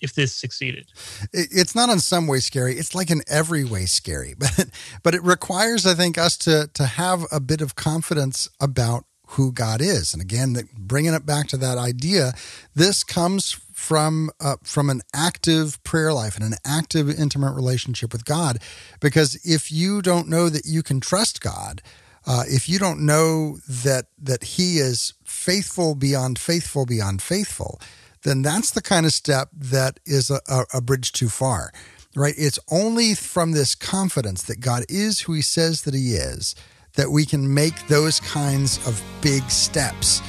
[0.00, 0.86] if this succeeded.
[1.32, 2.76] It's not in some way scary.
[2.76, 4.68] It's like in every way scary, but
[5.02, 9.52] but it requires, I think, us to to have a bit of confidence about who
[9.52, 10.12] God is.
[10.12, 12.32] And again, bringing it back to that idea,
[12.74, 18.24] this comes from uh, from an active prayer life and an active intimate relationship with
[18.24, 18.58] God.
[19.00, 21.80] Because if you don't know that you can trust God,
[22.26, 27.80] uh, if you don't know that that He is faithful beyond faithful beyond faithful,
[28.22, 30.40] then that's the kind of step that is a,
[30.74, 31.72] a, bridge too far.
[32.16, 32.34] Right?
[32.36, 36.54] It's only from this confidence that God is who He says that He is
[36.94, 40.20] that we can make those kinds of big steps.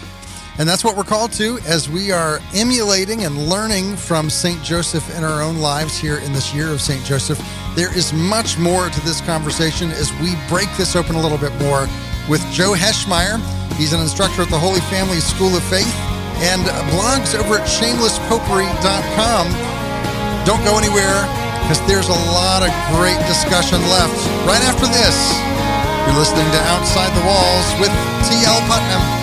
[0.59, 4.61] And that's what we're called to as we are emulating and learning from St.
[4.61, 7.03] Joseph in our own lives here in this year of St.
[7.03, 7.41] Joseph.
[7.75, 11.53] There is much more to this conversation as we break this open a little bit
[11.55, 11.87] more
[12.29, 13.39] with Joe Heschmeyer.
[13.73, 19.45] He's an instructor at the Holy Family School of Faith and blogs over at shamelesspopery.com.
[20.45, 21.21] Don't go anywhere
[21.61, 24.17] because there's a lot of great discussion left
[24.49, 25.15] right after this.
[26.05, 27.93] You're listening to Outside the Walls with
[28.25, 28.59] T.L.
[28.67, 29.20] Putnam.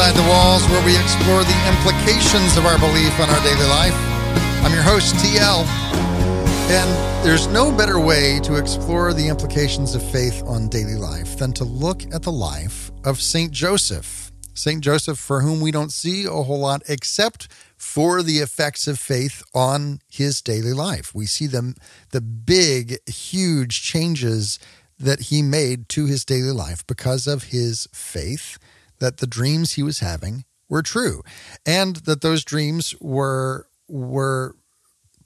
[0.00, 3.92] Outside the Walls, where we explore the implications of our belief on our daily life.
[4.64, 5.66] I'm your host, TL.
[6.70, 11.52] And there's no better way to explore the implications of faith on daily life than
[11.52, 13.52] to look at the life of St.
[13.52, 14.32] Joseph.
[14.54, 14.82] St.
[14.82, 19.42] Joseph, for whom we don't see a whole lot except for the effects of faith
[19.54, 21.14] on his daily life.
[21.14, 21.74] We see them,
[22.12, 24.58] the big, huge changes
[24.98, 28.58] that he made to his daily life because of his faith
[29.00, 31.22] that the dreams he was having were true
[31.66, 34.54] and that those dreams were were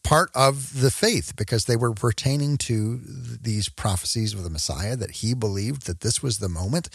[0.05, 5.11] part of the faith because they were pertaining to these prophecies of the Messiah that
[5.11, 6.89] he believed that this was the moment.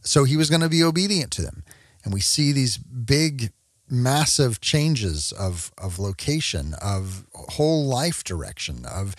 [0.00, 1.62] So he was going to be obedient to them.
[2.02, 3.52] And we see these big,
[3.88, 9.14] massive changes of, of location, of whole life direction, of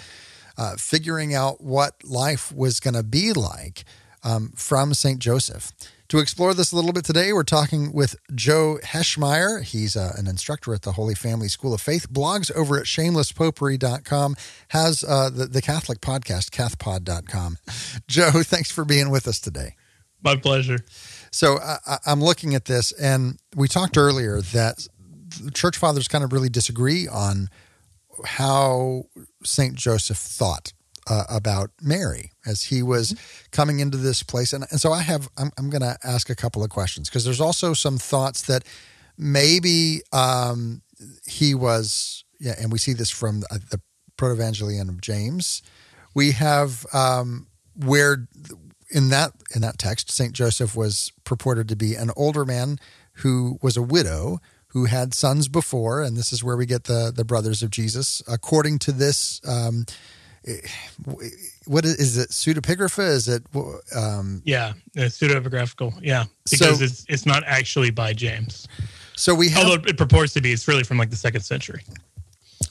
[0.58, 3.86] uh, figuring out what life was going to be like
[4.24, 5.20] um, from St.
[5.20, 5.72] Joseph.
[6.10, 9.64] To explore this a little bit today, we're talking with Joe Heschmeyer.
[9.64, 14.36] He's uh, an instructor at the Holy Family School of Faith, blogs over at shamelesspopery.com,
[14.70, 17.58] has uh, the, the Catholic podcast, cathpod.com.
[18.08, 19.76] Joe, thanks for being with us today.
[20.24, 20.78] My pleasure.
[21.32, 24.88] So uh, I'm looking at this, and we talked earlier that
[25.42, 27.50] the church fathers kind of really disagree on
[28.24, 29.06] how
[29.44, 29.74] St.
[29.74, 30.72] Joseph thought
[31.08, 33.46] uh, about Mary as he was mm-hmm.
[33.52, 34.54] coming into this place.
[34.54, 37.26] And, and so I have, I'm, I'm going to ask a couple of questions because
[37.26, 38.64] there's also some thoughts that
[39.18, 40.82] maybe um,
[41.26, 43.82] he was, yeah, and we see this from the, the
[44.18, 45.62] Protevangelion of James.
[46.14, 48.28] We have um, where
[48.90, 52.78] in that in that text, Saint Joseph was purported to be an older man
[53.16, 57.12] who was a widow who had sons before, and this is where we get the
[57.14, 58.22] the brothers of Jesus.
[58.28, 59.86] According to this um,
[61.66, 63.08] what is, is it pseudepigrapha?
[63.08, 63.44] Is it
[63.96, 66.00] um, yeah, pseudepigraphical?
[66.02, 68.68] Yeah, because so, it's it's not actually by James.
[69.16, 71.84] So we have, although it purports to be, it's really from like the second century.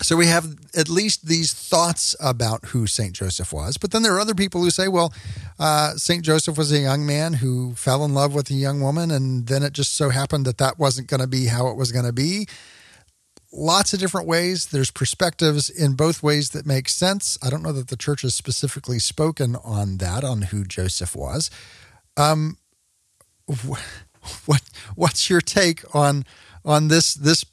[0.03, 4.15] So we have at least these thoughts about who Saint Joseph was, but then there
[4.15, 5.13] are other people who say, well,
[5.59, 9.11] uh, Saint Joseph was a young man who fell in love with a young woman,
[9.11, 11.93] and then it just so happened that that wasn't going to be how it was
[11.93, 12.47] going to be.
[13.57, 14.67] Lots of different ways.
[14.67, 17.39] There's perspectives in both ways that make sense.
[17.41, 21.51] I don't know that the church has specifically spoken on that, on who Joseph was.
[22.17, 22.59] Um,
[24.47, 24.63] what
[24.97, 26.25] what's your take on
[26.65, 27.45] on this this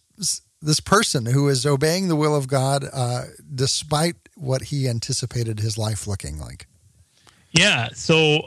[0.62, 5.78] this person who is obeying the will of God uh, despite what he anticipated his
[5.78, 6.68] life looking like?
[7.52, 8.42] Yeah, so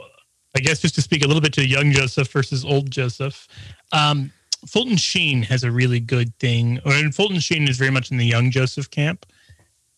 [0.55, 3.47] I guess just to speak a little bit to young Joseph versus old Joseph,
[3.91, 4.31] um,
[4.67, 8.25] Fulton Sheen has a really good thing, and Fulton Sheen is very much in the
[8.25, 9.25] young Joseph camp,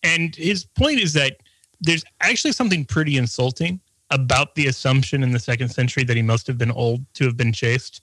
[0.03, 1.37] and his point is that
[1.81, 6.47] there's actually something pretty insulting about the assumption in the second century that he must
[6.47, 8.01] have been old to have been chaste.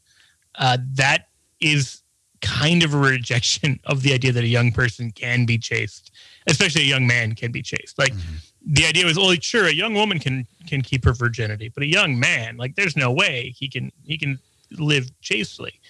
[0.57, 1.29] uh, that
[1.61, 2.03] is
[2.40, 6.12] kind of a rejection of the idea that a young person can be chaste,
[6.46, 7.98] especially a young man can be chaste.
[7.98, 8.37] Like mm-hmm.
[8.66, 11.87] the idea was, well, sure, a young woman can can keep her virginity, but a
[11.87, 14.38] young man, like, there's no way he can he can
[14.79, 15.81] live chastely.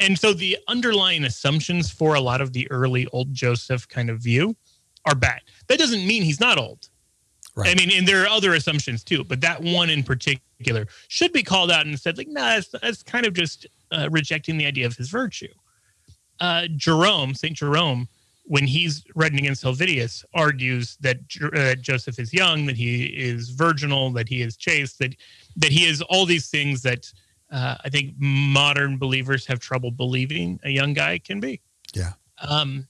[0.00, 4.20] And so the underlying assumptions for a lot of the early old Joseph kind of
[4.20, 4.56] view
[5.06, 5.40] are bad.
[5.68, 6.88] That doesn't mean he's not old.
[7.56, 7.70] Right.
[7.70, 11.44] I mean, and there are other assumptions too, but that one in particular should be
[11.44, 14.86] called out and said, like, nah, that's, that's kind of just uh, rejecting the idea
[14.86, 15.52] of his virtue.
[16.40, 17.56] Uh, Jerome, St.
[17.56, 18.08] Jerome,
[18.46, 21.18] when he's writing against Helvidius, argues that
[21.54, 25.14] uh, Joseph is young, that he is virginal, that he is chaste, that
[25.56, 27.10] that he is all these things that
[27.54, 31.60] uh, I think modern believers have trouble believing a young guy can be.
[31.94, 32.12] Yeah.
[32.46, 32.86] Um,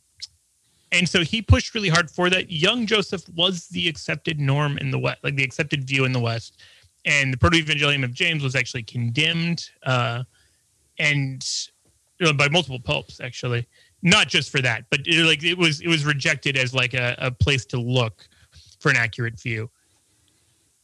[0.90, 2.50] and so he pushed really hard for that.
[2.50, 6.20] Young Joseph was the accepted norm in the West, like the accepted view in the
[6.20, 6.62] West.
[7.04, 10.24] And the Protoevangelium of James was actually condemned uh,
[10.98, 11.46] and
[12.18, 13.66] you know, by multiple popes actually
[14.02, 17.14] not just for that but it, like it was it was rejected as like a,
[17.18, 18.26] a place to look
[18.78, 19.68] for an accurate view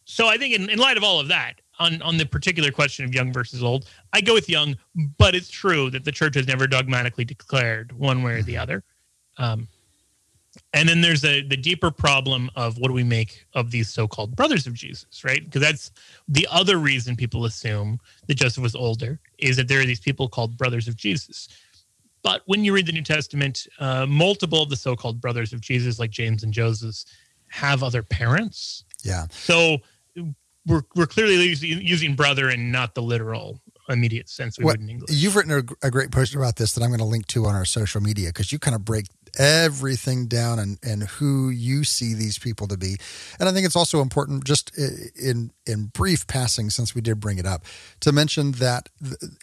[0.04, 3.04] so i think in, in light of all of that on on the particular question
[3.04, 4.76] of young versus old i go with young
[5.18, 8.82] but it's true that the church has never dogmatically declared one way or the other.
[9.38, 9.68] Um,
[10.74, 14.34] and then there's a the deeper problem of what do we make of these so-called
[14.34, 15.44] brothers of jesus right?
[15.44, 15.92] Because that's
[16.28, 20.28] the other reason people assume that joseph was older is that there are these people
[20.28, 21.48] called brothers of jesus.
[22.22, 25.98] But when you read the new testament uh, multiple of the so-called brothers of jesus
[26.00, 27.04] like james and joseph
[27.48, 28.84] have other parents.
[29.02, 29.26] Yeah.
[29.30, 29.78] So
[30.66, 34.82] we're, we're clearly using, using brother and not the literal immediate sense we what, would
[34.82, 35.10] in English.
[35.10, 37.54] You've written a, a, great post about this that I'm going to link to on
[37.54, 39.06] our social media because you kind of break
[39.38, 42.96] everything down and, and who you see these people to be.
[43.38, 47.38] And I think it's also important, just in in brief passing, since we did bring
[47.38, 47.64] it up,
[48.00, 48.88] to mention that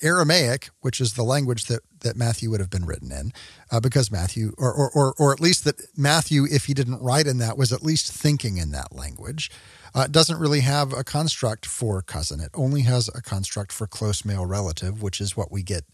[0.02, 3.32] Aramaic, which is the language that that Matthew would have been written in,
[3.72, 7.28] uh, because Matthew, or, or or or at least that Matthew, if he didn't write
[7.28, 9.52] in that, was at least thinking in that language.
[9.96, 12.40] Uh, doesn't really have a construct for cousin.
[12.40, 15.86] It only has a construct for close male relative, which is what we get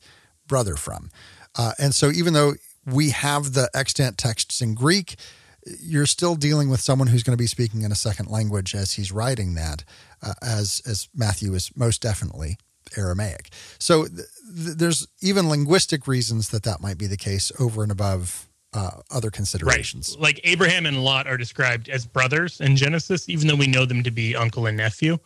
[0.46, 1.10] brother from.
[1.56, 2.54] Uh, and so, even though
[2.86, 5.16] we have the extant texts in Greek,
[5.82, 8.94] you're still dealing with someone who's going to be speaking in a second language as
[8.94, 9.84] he's writing that,
[10.22, 12.58] uh, as as Matthew is most definitely
[12.98, 13.50] Aramaic.
[13.80, 17.92] So th- th- there's even linguistic reasons that that might be the case over and
[17.92, 20.16] above uh, other considerations.
[20.16, 20.24] Right.
[20.24, 24.04] Like Abraham and Lot are described as brothers in Genesis, even though we know them
[24.04, 25.18] to be uncle and nephew.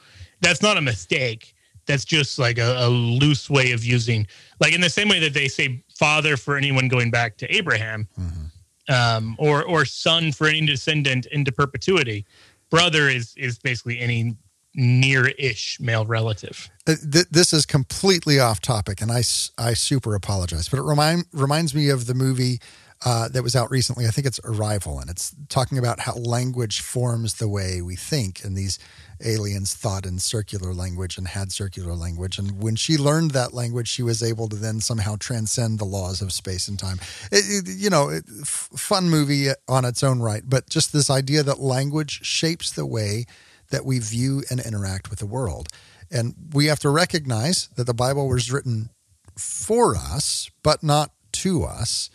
[0.41, 1.55] That's not a mistake.
[1.87, 4.27] That's just like a, a loose way of using,
[4.59, 8.07] like in the same way that they say father for anyone going back to Abraham,
[8.19, 8.93] mm-hmm.
[8.93, 12.25] um, or or son for any descendant into perpetuity.
[12.69, 14.35] Brother is is basically any
[14.77, 16.69] near-ish male relative.
[16.85, 16.95] Uh,
[17.31, 19.23] this is completely off topic, and I,
[19.57, 22.59] I super apologize, but it remind reminds me of the movie
[23.03, 24.05] uh, that was out recently.
[24.05, 28.43] I think it's Arrival, and it's talking about how language forms the way we think,
[28.43, 28.77] and these
[29.23, 32.37] aliens thought in circular language and had circular language.
[32.37, 36.21] And when she learned that language, she was able to then somehow transcend the laws
[36.21, 36.99] of space and time.
[37.31, 41.09] It, it, you know, it, f- fun movie on its own right, but just this
[41.09, 43.25] idea that language shapes the way
[43.69, 45.67] that we view and interact with the world.
[46.09, 48.89] And we have to recognize that the Bible was written
[49.35, 52.09] for us, but not to us.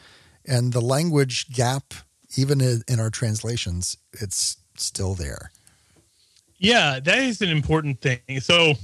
[0.46, 1.94] And the language gap,
[2.36, 5.53] even in our translations, it's still there.
[6.62, 8.40] Yeah, that is an important thing.
[8.40, 8.74] So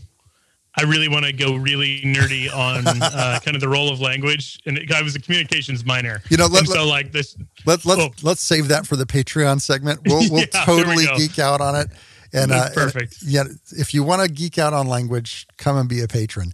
[0.76, 4.58] I really want to go really nerdy on uh, kind of the role of language,
[4.66, 6.20] and it, I was a communications minor.
[6.28, 7.36] You know, let, so like this.
[7.64, 8.10] Let let's oh.
[8.22, 10.00] let's save that for the Patreon segment.
[10.06, 11.88] We'll we'll yeah, totally we geek out on it.
[12.32, 13.22] And uh, perfect.
[13.22, 16.52] And, yeah, if you want to geek out on language, come and be a patron.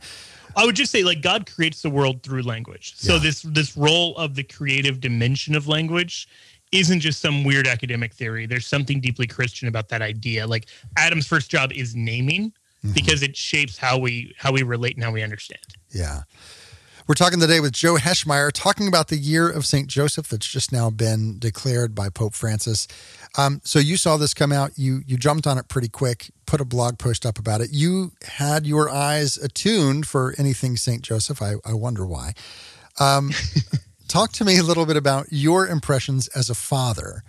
[0.57, 2.95] I would just say like God creates the world through language.
[2.97, 3.21] So yeah.
[3.21, 6.29] this this role of the creative dimension of language
[6.75, 8.47] isn't just some weird academic theory.
[8.47, 10.47] There's something deeply Christian about that idea.
[10.47, 10.67] Like
[10.99, 12.51] Adam's first job is naming
[12.85, 12.93] mm-hmm.
[12.93, 15.63] because it shapes how we how we relate and how we understand.
[15.91, 16.23] Yeah.
[17.07, 19.89] We're talking today with Joe Heschmeyer, talking about the year of St.
[19.89, 22.89] Joseph that's just now been declared by Pope Francis.
[23.37, 26.61] Um, so you saw this come out, you you jumped on it pretty quick, put
[26.61, 27.71] a blog post up about it.
[27.73, 31.03] You had your eyes attuned for anything St.
[31.03, 31.41] Joseph.
[31.41, 32.33] I, I wonder why.
[32.99, 33.33] Um,
[34.15, 37.25] talk to me a little bit about your impressions as a father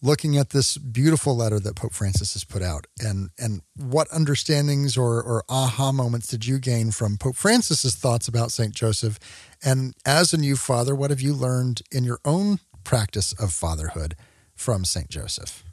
[0.00, 4.96] looking at this beautiful letter that Pope Francis has put out and and what understandings
[4.96, 8.72] or, or aha moments did you gain from Pope Francis's thoughts about St.
[8.72, 9.18] Joseph?
[9.64, 14.14] And as a new father, what have you learned in your own practice of fatherhood
[14.54, 15.08] from St.
[15.08, 15.64] Joseph?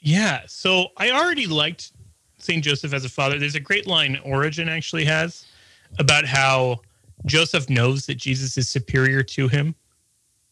[0.00, 1.92] Yeah, so I already liked
[2.38, 2.64] St.
[2.64, 3.38] Joseph as a father.
[3.38, 5.46] There's a great line Origen actually has
[6.00, 6.80] about how
[7.26, 9.74] Joseph knows that Jesus is superior to him,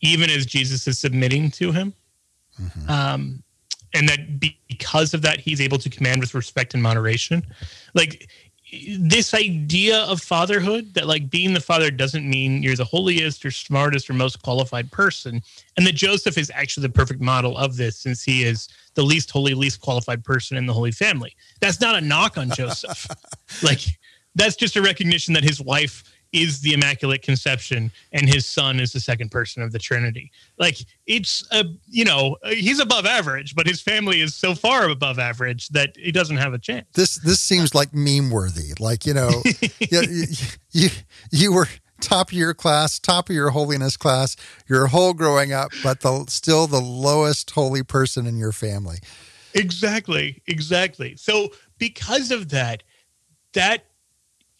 [0.00, 1.94] even as Jesus is submitting to him.
[2.60, 2.90] Mm-hmm.
[2.90, 3.42] Um,
[3.94, 7.46] and that because of that, he's able to command with respect and moderation.
[7.94, 8.28] Like
[8.98, 13.50] this idea of fatherhood that like being the father doesn't mean you're the holiest or
[13.50, 15.42] smartest or most qualified person
[15.76, 19.30] and that joseph is actually the perfect model of this since he is the least
[19.30, 23.06] holy least qualified person in the holy family that's not a knock on joseph
[23.62, 23.80] like
[24.34, 26.02] that's just a recognition that his wife
[26.34, 30.32] is the Immaculate Conception and his son is the second person of the Trinity.
[30.58, 35.18] Like it's a you know he's above average, but his family is so far above
[35.18, 36.86] average that he doesn't have a chance.
[36.94, 38.72] This this seems like meme worthy.
[38.80, 39.30] Like you know,
[39.78, 40.24] you,
[40.72, 40.88] you
[41.30, 41.68] you were
[42.00, 46.24] top of your class, top of your holiness class, your whole growing up, but the
[46.28, 48.98] still the lowest holy person in your family.
[49.54, 51.14] Exactly, exactly.
[51.14, 52.82] So because of that,
[53.52, 53.84] that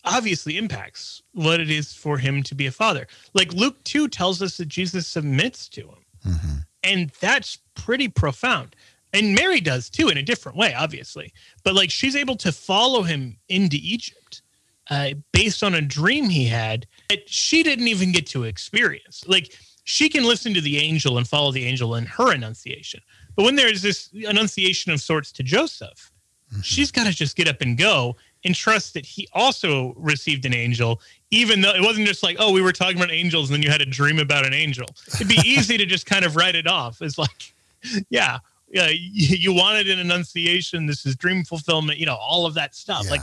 [0.04, 3.06] obviously impacts what it is for him to be a father.
[3.32, 6.04] Like Luke 2 tells us that Jesus submits to him.
[6.26, 6.54] Mm-hmm.
[6.82, 8.76] And that's pretty profound.
[9.12, 11.32] And Mary does too, in a different way, obviously.
[11.62, 14.42] But like she's able to follow him into Egypt
[14.90, 19.24] uh, based on a dream he had that she didn't even get to experience.
[19.26, 23.00] Like she can listen to the angel and follow the angel in her annunciation.
[23.36, 26.10] But when there's this annunciation of sorts to Joseph,
[26.52, 26.62] mm-hmm.
[26.62, 30.54] she's got to just get up and go and trust that he also received an
[30.54, 33.62] angel, even though it wasn't just like, oh, we were talking about angels and then
[33.62, 34.86] you had a dream about an angel.
[35.14, 37.54] It'd be easy to just kind of write it off as like,
[38.10, 38.38] yeah,
[38.70, 40.86] yeah, you wanted an annunciation.
[40.86, 43.04] This is dream fulfillment, you know, all of that stuff.
[43.04, 43.12] Yeah.
[43.12, 43.22] Like,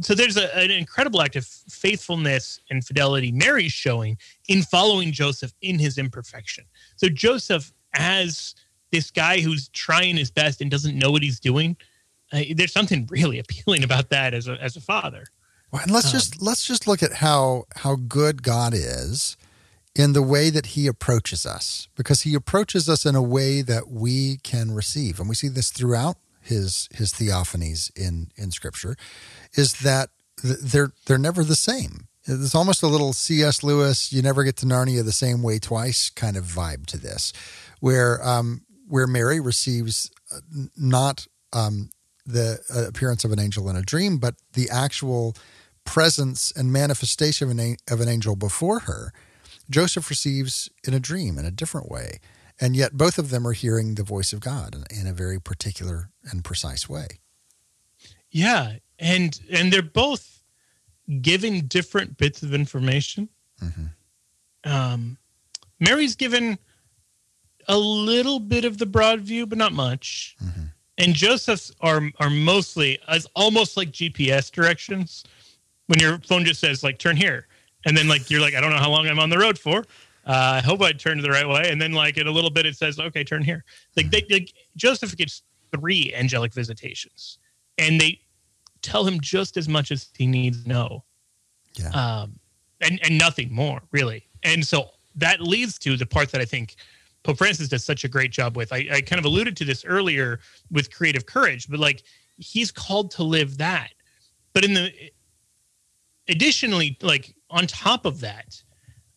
[0.00, 4.16] so there's a, an incredible act of faithfulness and fidelity Mary's showing
[4.48, 6.64] in following Joseph in his imperfection.
[6.96, 8.54] So Joseph, as
[8.92, 11.76] this guy who's trying his best and doesn't know what he's doing,
[12.34, 15.24] uh, there's something really appealing about that as a as a father.
[15.70, 19.36] Well, and let's um, just let's just look at how how good God is
[19.94, 23.88] in the way that he approaches us because he approaches us in a way that
[23.88, 28.96] we can receive and we see this throughout his his theophanies in in scripture
[29.54, 30.10] is that
[30.42, 34.66] they're they're never the same it's almost a little cs lewis you never get to
[34.66, 37.32] narnia the same way twice kind of vibe to this
[37.80, 40.40] where um where mary receives uh,
[40.76, 41.88] not um
[42.26, 45.36] the uh, appearance of an angel in a dream, but the actual
[45.84, 49.12] presence and manifestation of an, of an angel before her,
[49.70, 52.20] Joseph receives in a dream in a different way.
[52.60, 55.40] And yet both of them are hearing the voice of God in, in a very
[55.40, 57.06] particular and precise way.
[58.30, 58.74] Yeah.
[58.98, 60.42] And and they're both
[61.20, 63.28] giving different bits of information.
[63.62, 64.72] Mm-hmm.
[64.72, 65.18] Um,
[65.80, 66.58] Mary's given
[67.66, 70.36] a little bit of the broad view, but not much.
[70.42, 70.64] Mm-hmm
[70.98, 75.24] and Joseph's are are mostly as almost like GPS directions.
[75.86, 77.46] When your phone just says like turn here,
[77.84, 79.80] and then like you're like I don't know how long I'm on the road for.
[80.26, 82.64] Uh, I hope I turned the right way, and then like in a little bit
[82.64, 83.64] it says okay turn here.
[83.96, 85.42] Like they like Joseph gets
[85.72, 87.38] three angelic visitations,
[87.76, 88.20] and they
[88.80, 91.04] tell him just as much as he needs to know.
[91.74, 91.90] Yeah.
[91.90, 92.38] Um,
[92.80, 94.26] and and nothing more really.
[94.42, 96.76] And so that leads to the part that I think
[97.24, 98.72] Pope Francis does such a great job with.
[98.72, 102.02] I, I kind of alluded to this earlier with creative courage, but like
[102.36, 103.90] he's called to live that.
[104.52, 104.92] But in the
[106.28, 108.62] additionally, like on top of that,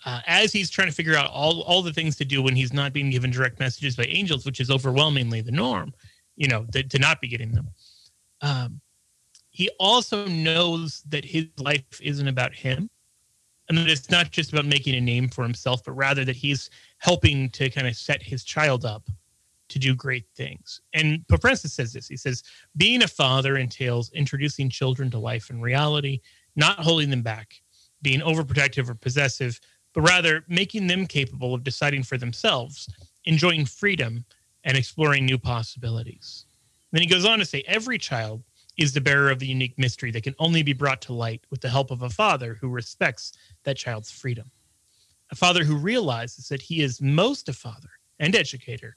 [0.05, 2.71] uh, as he's trying to figure out all all the things to do when he's
[2.71, 5.93] not being given direct messages by angels, which is overwhelmingly the norm,
[6.37, 7.67] you know, to, to not be getting them.
[8.41, 8.79] Um,
[9.49, 12.89] he also knows that his life isn't about him
[13.69, 16.69] and that it's not just about making a name for himself, but rather that he's
[16.99, 19.09] helping to kind of set his child up
[19.69, 20.81] to do great things.
[20.93, 22.07] And Pope Francis says this.
[22.07, 22.43] He says,
[22.77, 26.21] being a father entails introducing children to life and reality,
[26.55, 27.55] not holding them back,
[28.01, 29.59] being overprotective or possessive,
[29.93, 32.87] but rather making them capable of deciding for themselves,
[33.25, 34.23] enjoying freedom,
[34.63, 36.45] and exploring new possibilities.
[36.91, 38.43] Then he goes on to say, every child
[38.77, 41.61] is the bearer of the unique mystery that can only be brought to light with
[41.61, 44.51] the help of a father who respects that child's freedom.
[45.31, 48.95] A father who realizes that he is most a father and educator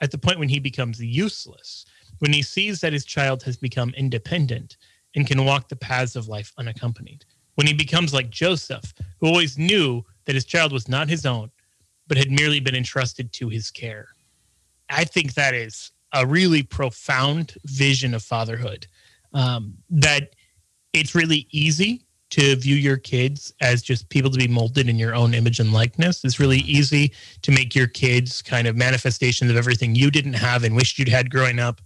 [0.00, 1.84] at the point when he becomes useless,
[2.18, 4.76] when he sees that his child has become independent
[5.14, 7.24] and can walk the paths of life unaccompanied,
[7.54, 11.50] when he becomes like Joseph, who always knew that his child was not his own,
[12.06, 14.08] but had merely been entrusted to his care.
[14.88, 18.86] I think that is a really profound vision of fatherhood.
[19.32, 20.34] Um, that
[20.92, 25.14] it's really easy to view your kids as just people to be molded in your
[25.14, 26.24] own image and likeness.
[26.24, 27.12] It's really easy
[27.42, 31.08] to make your kids kind of manifestations of everything you didn't have and wished you'd
[31.08, 31.80] had growing up.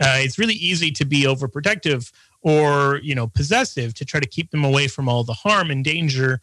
[0.00, 2.10] Uh, it's really easy to be overprotective
[2.42, 5.84] or you know possessive to try to keep them away from all the harm and
[5.84, 6.40] danger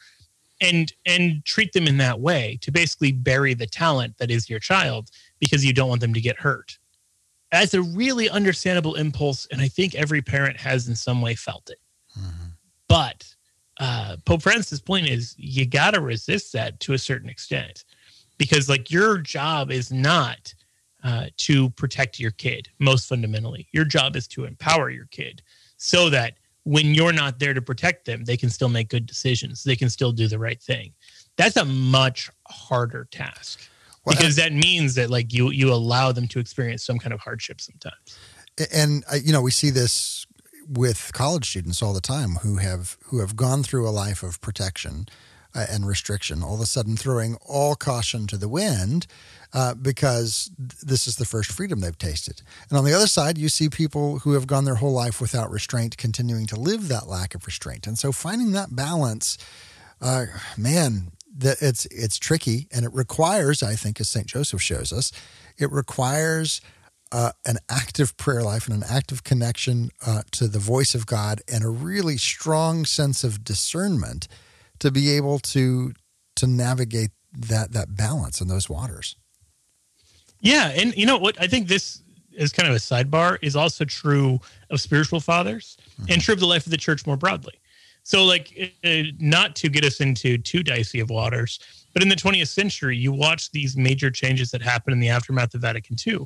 [0.61, 4.59] and and treat them in that way to basically bury the talent that is your
[4.59, 6.77] child because you don't want them to get hurt
[7.51, 11.69] that's a really understandable impulse and i think every parent has in some way felt
[11.69, 11.79] it
[12.17, 12.47] mm-hmm.
[12.87, 13.25] but
[13.79, 17.85] uh, Pope Francis' point is you got to resist that to a certain extent
[18.37, 20.53] because, like, your job is not
[21.03, 23.67] uh, to protect your kid, most fundamentally.
[23.71, 25.41] Your job is to empower your kid
[25.77, 26.33] so that
[26.63, 29.89] when you're not there to protect them, they can still make good decisions, they can
[29.89, 30.93] still do the right thing.
[31.37, 33.61] That's a much harder task.
[34.07, 37.19] Well, because that means that like you you allow them to experience some kind of
[37.19, 38.17] hardship sometimes
[38.73, 40.25] and uh, you know we see this
[40.67, 44.41] with college students all the time who have who have gone through a life of
[44.41, 45.07] protection
[45.55, 49.07] uh, and restriction, all of a sudden throwing all caution to the wind
[49.53, 52.41] uh, because th- this is the first freedom they've tasted.
[52.69, 55.49] And on the other side, you see people who have gone their whole life without
[55.49, 57.87] restraint continuing to live that lack of restraint.
[57.87, 59.37] And so finding that balance,
[60.01, 60.25] uh,
[60.57, 65.11] man, that it's it's tricky and it requires, I think, as Saint Joseph shows us,
[65.57, 66.61] it requires
[67.11, 71.41] uh, an active prayer life and an active connection uh, to the voice of God
[71.51, 74.27] and a really strong sense of discernment
[74.79, 75.93] to be able to
[76.35, 79.15] to navigate that that balance in those waters.
[80.41, 81.39] Yeah, and you know what?
[81.41, 86.11] I think this is kind of a sidebar is also true of spiritual fathers mm-hmm.
[86.11, 87.59] and true of the life of the church more broadly.
[88.07, 91.59] So, like, uh, not to get us into too dicey of waters,
[91.91, 95.53] but in the 20th century, you watch these major changes that happen in the aftermath
[95.53, 96.25] of Vatican II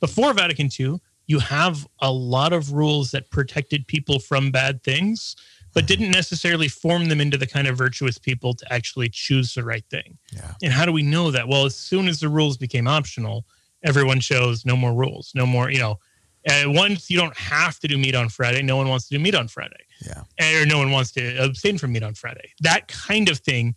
[0.00, 5.36] before Vatican II, you have a lot of rules that protected people from bad things,
[5.72, 9.62] but didn't necessarily form them into the kind of virtuous people to actually choose the
[9.62, 10.18] right thing.
[10.32, 10.54] Yeah.
[10.64, 11.46] And how do we know that?
[11.46, 13.44] Well, as soon as the rules became optional,
[13.84, 16.00] everyone chose no more rules, no more, you know,
[16.48, 19.22] uh, once you don't have to do meat on Friday, no one wants to do
[19.22, 19.84] meat on Friday.
[20.00, 20.62] Yeah.
[20.62, 22.52] Or no one wants to abstain from meat on Friday.
[22.60, 23.74] That kind of thing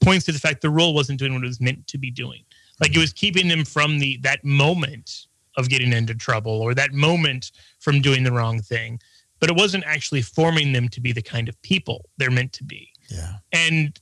[0.00, 2.42] points to the fact the rule wasn't doing what it was meant to be doing.
[2.80, 5.26] Like it was keeping them from the that moment
[5.56, 7.50] of getting into trouble or that moment
[7.80, 9.00] from doing the wrong thing
[9.40, 12.64] but it wasn't actually forming them to be the kind of people they're meant to
[12.64, 14.00] be yeah and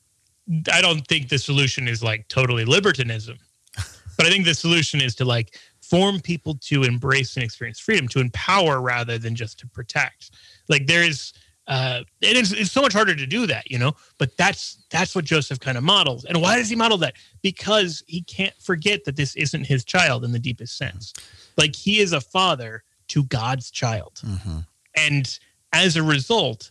[0.72, 3.36] i don't think the solution is like totally libertinism
[4.16, 5.58] but i think the solution is to like
[5.90, 10.30] form people to embrace and experience freedom to empower rather than just to protect
[10.68, 11.32] like there is
[11.66, 13.92] uh, it is it's so much harder to do that, you know.
[14.18, 16.24] But that's that's what Joseph kind of models.
[16.24, 17.14] And why does he model that?
[17.42, 21.14] Because he can't forget that this isn't his child in the deepest sense.
[21.56, 24.58] Like he is a father to God's child, mm-hmm.
[24.96, 25.38] and
[25.72, 26.70] as a result,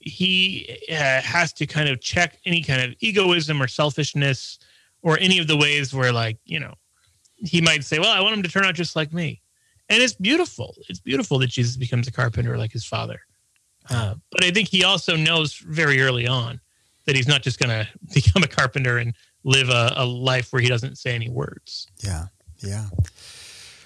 [0.00, 4.58] he uh, has to kind of check any kind of egoism or selfishness
[5.02, 6.74] or any of the ways where, like, you know,
[7.42, 9.40] he might say, "Well, I want him to turn out just like me."
[9.88, 10.76] And it's beautiful.
[10.88, 13.20] It's beautiful that Jesus becomes a carpenter like his father
[13.88, 16.60] uh, but I think he also knows very early on
[17.06, 19.14] that he's not just going to become a carpenter and
[19.44, 21.86] live a, a, life where he doesn't say any words.
[21.98, 22.26] Yeah,
[22.58, 22.86] yeah.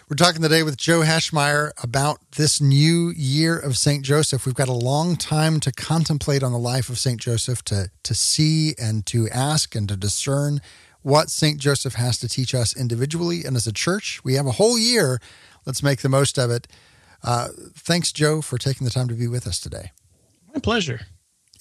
[0.09, 4.05] We're talking today with Joe Heschmeyer about this new year of St.
[4.05, 4.45] Joseph.
[4.45, 7.19] We've got a long time to contemplate on the life of St.
[7.19, 10.61] Joseph, to, to see and to ask and to discern
[11.05, 11.59] what St.
[11.59, 14.25] Joseph has to teach us individually and as a church.
[14.25, 15.21] We have a whole year.
[15.67, 16.67] Let's make the most of it.
[17.23, 19.93] Uh, thanks, Joe, for taking the time to be with us today.
[20.53, 21.03] My pleasure.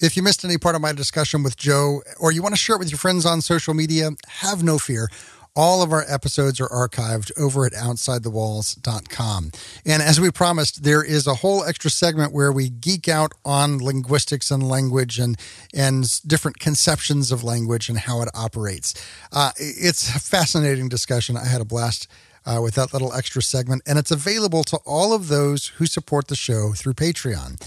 [0.00, 2.76] If you missed any part of my discussion with Joe or you want to share
[2.76, 5.08] it with your friends on social media, have no fear.
[5.56, 9.52] All of our episodes are archived over at OutsideTheWalls.com.
[9.86, 13.78] And as we promised, there is a whole extra segment where we geek out on
[13.78, 15.38] linguistics and language and,
[15.72, 18.94] and different conceptions of language and how it operates.
[19.32, 21.36] Uh, it's a fascinating discussion.
[21.36, 22.08] I had a blast
[22.46, 26.28] uh, with that little extra segment, and it's available to all of those who support
[26.28, 27.60] the show through Patreon.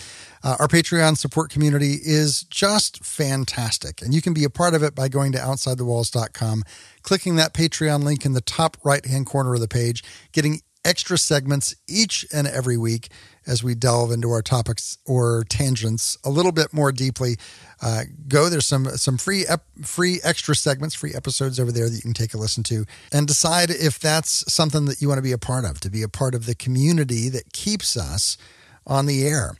[0.43, 4.83] Uh, our Patreon support community is just fantastic, and you can be a part of
[4.83, 6.63] it by going to OutsideTheWalls.com,
[7.07, 10.03] clicking that Patreon link in the top right hand corner of the page,
[10.33, 13.07] getting extra segments each and every week
[13.45, 17.37] as we delve into our topics or tangents a little bit more deeply.
[17.81, 21.95] Uh, go there's some some free ep- free extra segments, free episodes over there that
[21.95, 22.83] you can take a listen to,
[23.13, 26.03] and decide if that's something that you want to be a part of, to be
[26.03, 28.37] a part of the community that keeps us
[28.85, 29.55] on the air.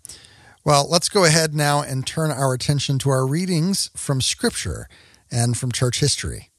[0.65, 4.89] Well, let's go ahead now and turn our attention to our readings from Scripture
[5.31, 6.49] and from church history.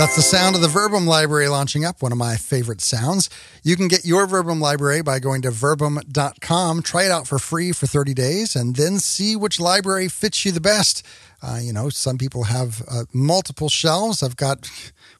[0.00, 3.28] That's the sound of the Verbum Library launching up, one of my favorite sounds.
[3.62, 7.72] You can get your Verbum Library by going to verbum.com, try it out for free
[7.72, 11.06] for 30 days, and then see which library fits you the best.
[11.42, 14.22] Uh, you know, some people have uh, multiple shelves.
[14.22, 14.70] I've got,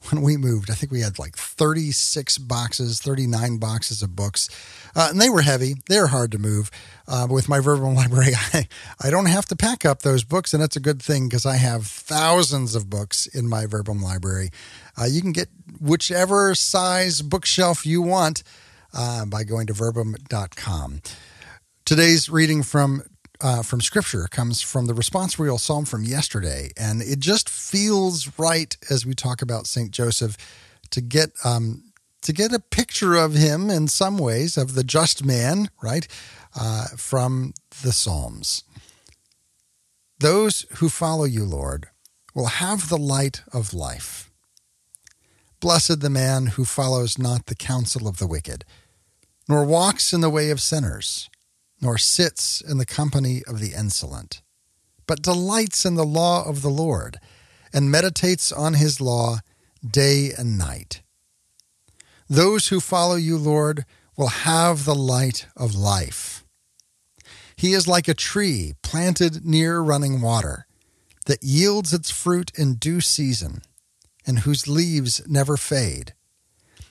[0.11, 4.49] when we moved, I think we had like 36 boxes, 39 boxes of books.
[4.97, 5.75] Uh, and they were heavy.
[5.89, 6.71] They were hard to move.
[7.07, 8.69] Uh, with my Verbum library, I,
[9.01, 10.55] I don't have to pack up those books.
[10.55, 14.51] And that's a good thing because I have thousands of books in my Verbum library.
[14.99, 15.49] Uh, you can get
[15.81, 18.43] whichever size bookshelf you want
[18.95, 21.03] uh, by going to verbum.com.
[21.85, 23.03] Today's reading from
[23.41, 28.77] uh, from Scripture comes from the responsorial psalm from yesterday, and it just feels right
[28.91, 30.37] as we talk about Saint Joseph
[30.91, 31.85] to get um,
[32.23, 36.07] to get a picture of him in some ways of the just man, right,
[36.55, 38.63] uh, from the Psalms.
[40.19, 41.89] Those who follow you, Lord,
[42.35, 44.31] will have the light of life.
[45.61, 48.65] Blessed the man who follows not the counsel of the wicked,
[49.49, 51.31] nor walks in the way of sinners
[51.81, 54.43] nor sits in the company of the insolent,
[55.07, 57.19] but delights in the law of the Lord,
[57.73, 59.39] and meditates on his law
[59.89, 61.03] day and night.
[62.29, 63.85] Those who follow you, Lord,
[64.17, 66.45] will have the light of life.
[67.57, 70.67] He is like a tree planted near running water
[71.27, 73.63] that yields its fruit in due season
[74.27, 76.15] and whose leaves never fade.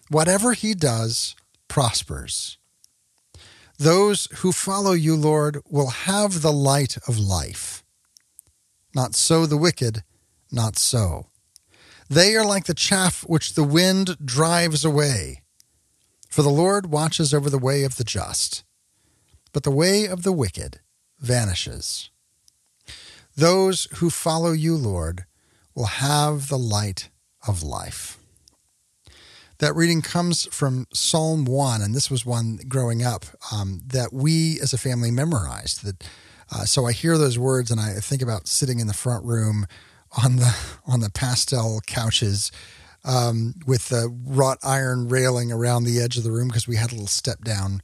[0.09, 1.35] Whatever he does
[1.67, 2.57] prospers.
[3.79, 7.81] Those who follow you, Lord, will have the light of life.
[8.93, 10.03] Not so the wicked,
[10.51, 11.27] not so.
[12.09, 15.43] They are like the chaff which the wind drives away.
[16.27, 18.65] For the Lord watches over the way of the just,
[19.53, 20.81] but the way of the wicked
[21.19, 22.09] vanishes.
[23.37, 25.23] Those who follow you, Lord,
[25.73, 27.09] will have the light
[27.47, 28.18] of life.
[29.59, 34.57] That reading comes from Psalm 1, and this was one growing up um, that we
[34.61, 35.83] as a family memorized.
[35.83, 36.07] That
[36.49, 39.67] uh, So I hear those words and I think about sitting in the front room
[40.23, 40.55] on the,
[40.87, 42.53] on the pastel couches
[43.03, 46.91] um, with the wrought iron railing around the edge of the room because we had
[46.91, 47.81] a little step down.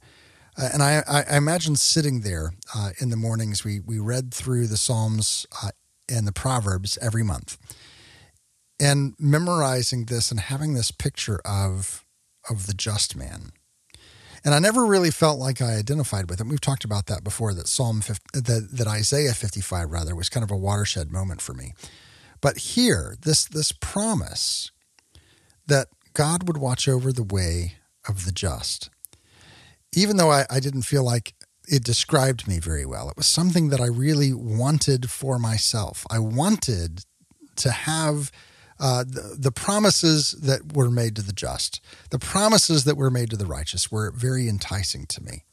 [0.56, 3.64] Uh, and I, I, imagine sitting there uh, in the mornings.
[3.64, 5.72] We, we read through the Psalms uh,
[6.08, 7.58] and the Proverbs every month
[8.78, 12.04] and memorizing this and having this picture of
[12.48, 13.52] of the just man.
[14.44, 17.54] And i never really felt like i identified with him we've talked about that before
[17.54, 21.54] that psalm 50, that, that isaiah 55 rather was kind of a watershed moment for
[21.54, 21.74] me.
[22.40, 24.70] But here this this promise
[25.66, 27.74] that god would watch over the way
[28.08, 28.90] of the just.
[29.94, 31.34] Even though I, I didn't feel like
[31.68, 36.06] it described me very well it was something that i really wanted for myself.
[36.10, 37.04] I wanted
[37.56, 38.30] to have
[38.78, 43.30] uh, the, the, promises that were made to the just, the promises that were made
[43.30, 45.44] to the righteous were very enticing to me.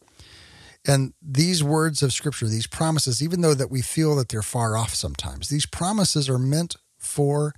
[0.85, 4.75] And these words of scripture, these promises, even though that we feel that they're far
[4.75, 7.53] off sometimes, these promises are meant for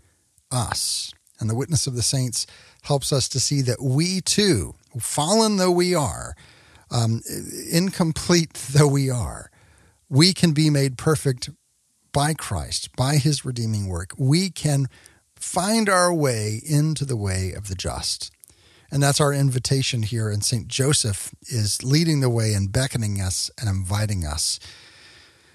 [0.52, 1.12] us.
[1.40, 2.46] And the witness of the saints
[2.84, 6.36] helps us to see that we too, fallen though we are,
[6.92, 7.22] um,
[7.72, 9.50] incomplete though we are,
[10.08, 11.50] we can be made perfect
[12.14, 14.12] by Christ, by his redeeming work.
[14.18, 14.86] We can
[15.46, 18.32] find our way into the way of the just.
[18.92, 20.28] And that's our invitation here.
[20.30, 20.68] And St.
[20.68, 24.60] Joseph is leading the way and beckoning us and inviting us.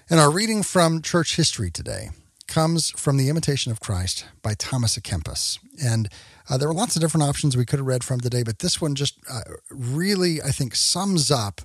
[0.09, 2.09] And our reading from church history today
[2.47, 5.59] comes from The Imitation of Christ by Thomas à Kempis.
[5.83, 6.09] And
[6.49, 8.81] uh, there were lots of different options we could have read from today, but this
[8.81, 11.61] one just uh, really, I think, sums up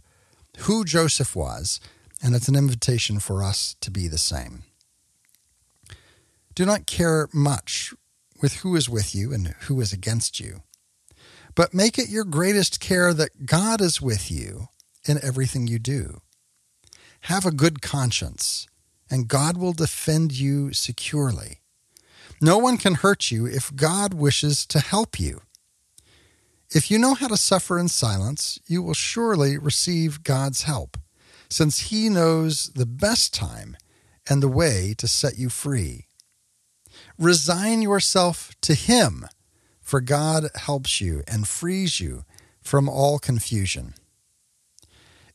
[0.59, 1.81] who Joseph was.
[2.22, 4.64] And it's an invitation for us to be the same.
[6.55, 7.95] Do not care much
[8.41, 10.62] with who is with you and who is against you,
[11.55, 14.68] but make it your greatest care that God is with you
[15.07, 16.20] in everything you do.
[17.22, 18.66] Have a good conscience,
[19.11, 21.61] and God will defend you securely.
[22.41, 25.41] No one can hurt you if God wishes to help you.
[26.70, 30.99] If you know how to suffer in silence, you will surely receive God's help,
[31.49, 33.76] since He knows the best time
[34.28, 36.06] and the way to set you free.
[37.19, 39.27] Resign yourself to Him,
[39.81, 42.25] for God helps you and frees you
[42.61, 43.95] from all confusion.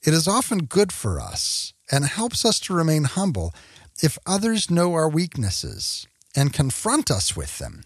[0.04, 3.54] It is often good for us and helps us to remain humble
[4.02, 7.84] if others know our weaknesses and confront us with them.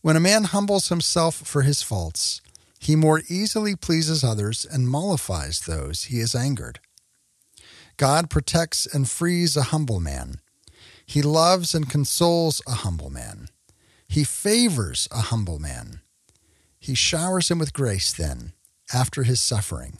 [0.00, 2.40] When a man humbles himself for his faults,
[2.78, 6.78] he more easily pleases others and mollifies those he has angered.
[7.96, 10.40] God protects and frees a humble man.
[11.06, 13.48] He loves and consoles a humble man.
[14.08, 16.00] He favors a humble man.
[16.78, 18.52] He showers him with grace then,
[18.92, 19.98] after his suffering.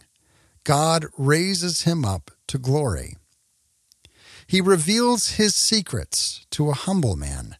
[0.64, 3.16] God raises him up to glory.
[4.46, 7.56] He reveals his secrets to a humble man,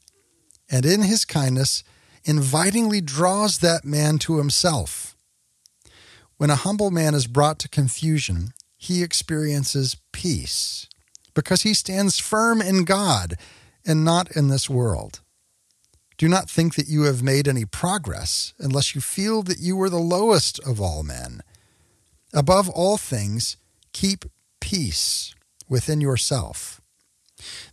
[0.71, 1.83] and in his kindness,
[2.25, 5.17] invitingly draws that man to himself.
[6.37, 10.89] When a humble man is brought to confusion, he experiences peace
[11.35, 13.35] because he stands firm in God
[13.85, 15.21] and not in this world.
[16.17, 19.91] Do not think that you have made any progress unless you feel that you were
[19.91, 21.43] the lowest of all men.
[22.33, 23.57] Above all things,
[23.93, 24.25] keep
[24.61, 25.35] peace
[25.69, 26.81] within yourself.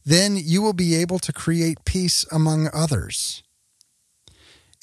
[0.04, 3.44] Then you will be able to create peace among others.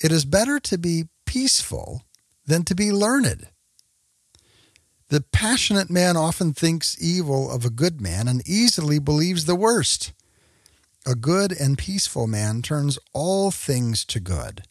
[0.01, 2.05] It is better to be peaceful
[2.47, 3.49] than to be learned.
[5.11, 10.12] The passionate man often thinks evil of a good man and easily believes the worst.
[11.06, 14.64] A good and peaceful man turns all things to good.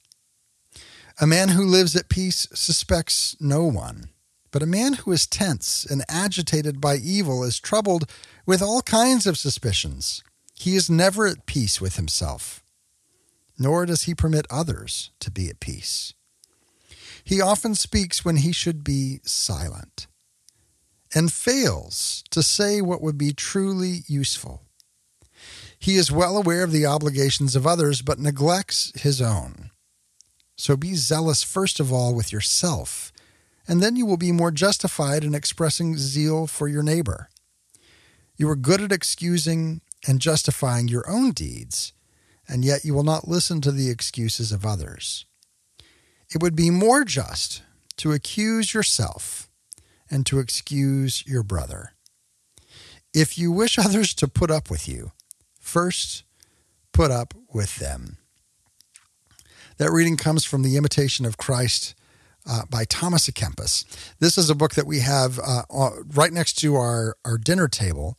[1.19, 4.09] A man who lives at peace suspects no one,
[4.51, 8.07] but a man who is tense and agitated by evil is troubled
[8.45, 10.23] with all kinds of suspicions.
[10.53, 12.63] He is never at peace with himself,
[13.57, 16.13] nor does he permit others to be at peace.
[17.23, 20.06] He often speaks when he should be silent
[21.13, 24.63] and fails to say what would be truly useful.
[25.79, 29.69] He is well aware of the obligations of others, but neglects his own.
[30.55, 33.11] So be zealous first of all with yourself,
[33.67, 37.29] and then you will be more justified in expressing zeal for your neighbor.
[38.35, 41.93] You are good at excusing and justifying your own deeds,
[42.47, 45.25] and yet you will not listen to the excuses of others.
[46.33, 47.61] It would be more just
[47.97, 49.49] to accuse yourself
[50.09, 51.93] and to excuse your brother.
[53.13, 55.11] If you wish others to put up with you,
[55.59, 56.23] first
[56.93, 58.17] put up with them.
[59.77, 61.93] That reading comes from The Imitation of Christ
[62.49, 63.85] uh, by Thomas à Kempis.
[64.19, 65.63] This is a book that we have uh,
[66.15, 68.17] right next to our, our dinner table.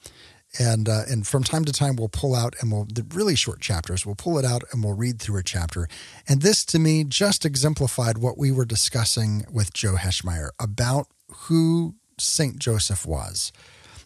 [0.58, 3.60] And, uh, and from time to time, we'll pull out and we'll, the really short
[3.60, 5.88] chapters, we'll pull it out and we'll read through a chapter.
[6.28, 11.94] And this to me just exemplified what we were discussing with Joe Heschmeyer about who
[12.18, 12.58] St.
[12.58, 13.52] Joseph was.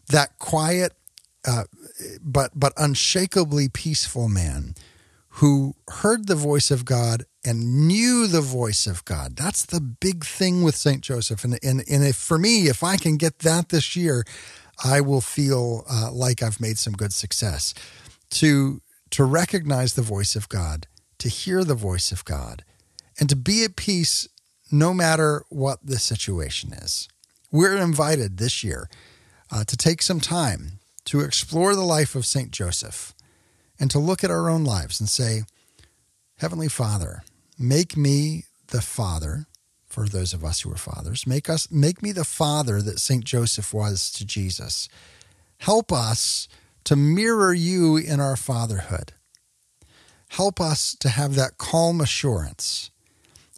[0.08, 0.92] That quiet,
[1.46, 1.64] uh,
[2.20, 4.74] but, but unshakably peaceful man
[5.36, 9.36] who heard the voice of God and knew the voice of God.
[9.36, 11.00] That's the big thing with St.
[11.00, 11.42] Joseph.
[11.42, 14.24] And, and, and if, for me, if I can get that this year,
[14.84, 17.72] I will feel uh, like I've made some good success.
[18.30, 20.86] To, to recognize the voice of God,
[21.18, 22.64] to hear the voice of God,
[23.18, 24.28] and to be at peace
[24.70, 27.08] no matter what the situation is.
[27.52, 28.88] We're invited this year
[29.50, 32.50] uh, to take some time to explore the life of St.
[32.50, 33.14] Joseph
[33.78, 35.42] and to look at our own lives and say,
[36.38, 37.22] Heavenly Father,
[37.58, 39.46] make me the father
[39.84, 41.26] for those of us who are fathers.
[41.26, 43.22] Make us make me the father that St.
[43.22, 44.88] Joseph was to Jesus.
[45.58, 46.48] Help us
[46.84, 49.12] to mirror you in our fatherhood.
[50.30, 52.90] Help us to have that calm assurance.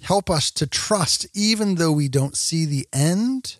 [0.02, 3.58] Help us to trust even though we don't see the end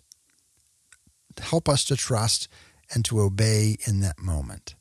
[1.39, 2.47] help us to trust
[2.93, 4.75] and to obey in that moment.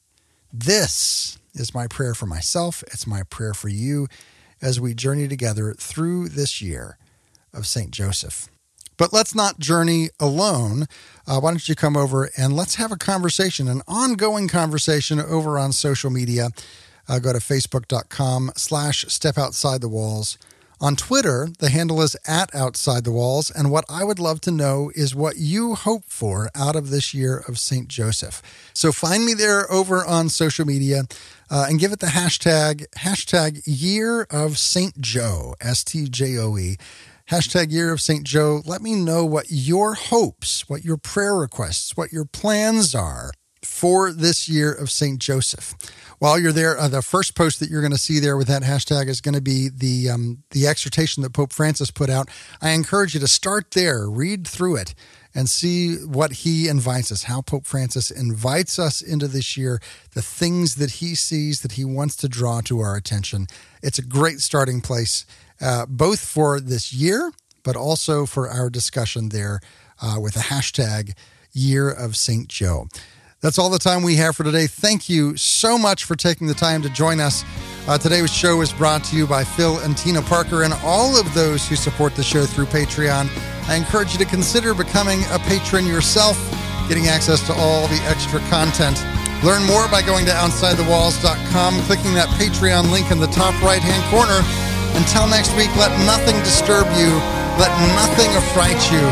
[0.52, 2.82] This is my prayer for myself.
[2.88, 4.08] It's my prayer for you
[4.60, 6.98] as we journey together through this year
[7.52, 7.90] of St.
[7.90, 8.48] Joseph.
[8.96, 10.86] But let's not journey alone.
[11.26, 15.58] Uh, why don't you come over and let's have a conversation, an ongoing conversation over
[15.58, 16.50] on social media.
[17.08, 20.38] Uh, go to facebook.com slash step outside the walls
[20.80, 23.50] On Twitter, the handle is at Outside the Walls.
[23.50, 27.14] And what I would love to know is what you hope for out of this
[27.14, 27.88] year of St.
[27.88, 28.42] Joseph.
[28.72, 31.04] So find me there over on social media
[31.50, 35.00] uh, and give it the hashtag, hashtag year of St.
[35.00, 36.76] Joe, S T J O E.
[37.30, 38.24] Hashtag year of St.
[38.24, 38.60] Joe.
[38.66, 43.30] Let me know what your hopes, what your prayer requests, what your plans are
[43.64, 45.18] for this year of St.
[45.18, 45.74] Joseph.
[46.18, 48.62] While you're there, uh, the first post that you're going to see there with that
[48.62, 52.28] hashtag is going to be the um, the exhortation that Pope Francis put out.
[52.62, 54.94] I encourage you to start there, read through it,
[55.34, 59.80] and see what he invites us, how Pope Francis invites us into this year,
[60.12, 63.46] the things that he sees that he wants to draw to our attention.
[63.82, 65.26] It's a great starting place,
[65.60, 67.32] uh, both for this year,
[67.64, 69.60] but also for our discussion there
[70.00, 71.14] uh, with the hashtag
[71.52, 72.48] Year of St.
[72.48, 72.88] Joe.
[73.44, 74.66] That's all the time we have for today.
[74.66, 77.44] Thank you so much for taking the time to join us.
[77.86, 81.28] Uh, today's show is brought to you by Phil and Tina Parker and all of
[81.34, 83.28] those who support the show through Patreon.
[83.68, 86.40] I encourage you to consider becoming a patron yourself,
[86.88, 88.96] getting access to all the extra content.
[89.44, 94.00] Learn more by going to OutsideTheWalls.com, clicking that Patreon link in the top right hand
[94.08, 94.40] corner.
[94.96, 97.12] Until next week, let nothing disturb you,
[97.60, 99.04] let nothing affright you.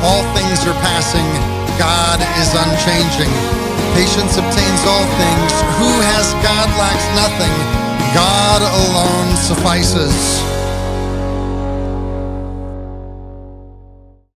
[0.00, 1.28] All things are passing,
[1.76, 3.73] God is unchanging.
[3.94, 5.52] Patience obtains all things.
[5.78, 7.54] Who has God lacks nothing.
[8.12, 10.63] God alone suffices.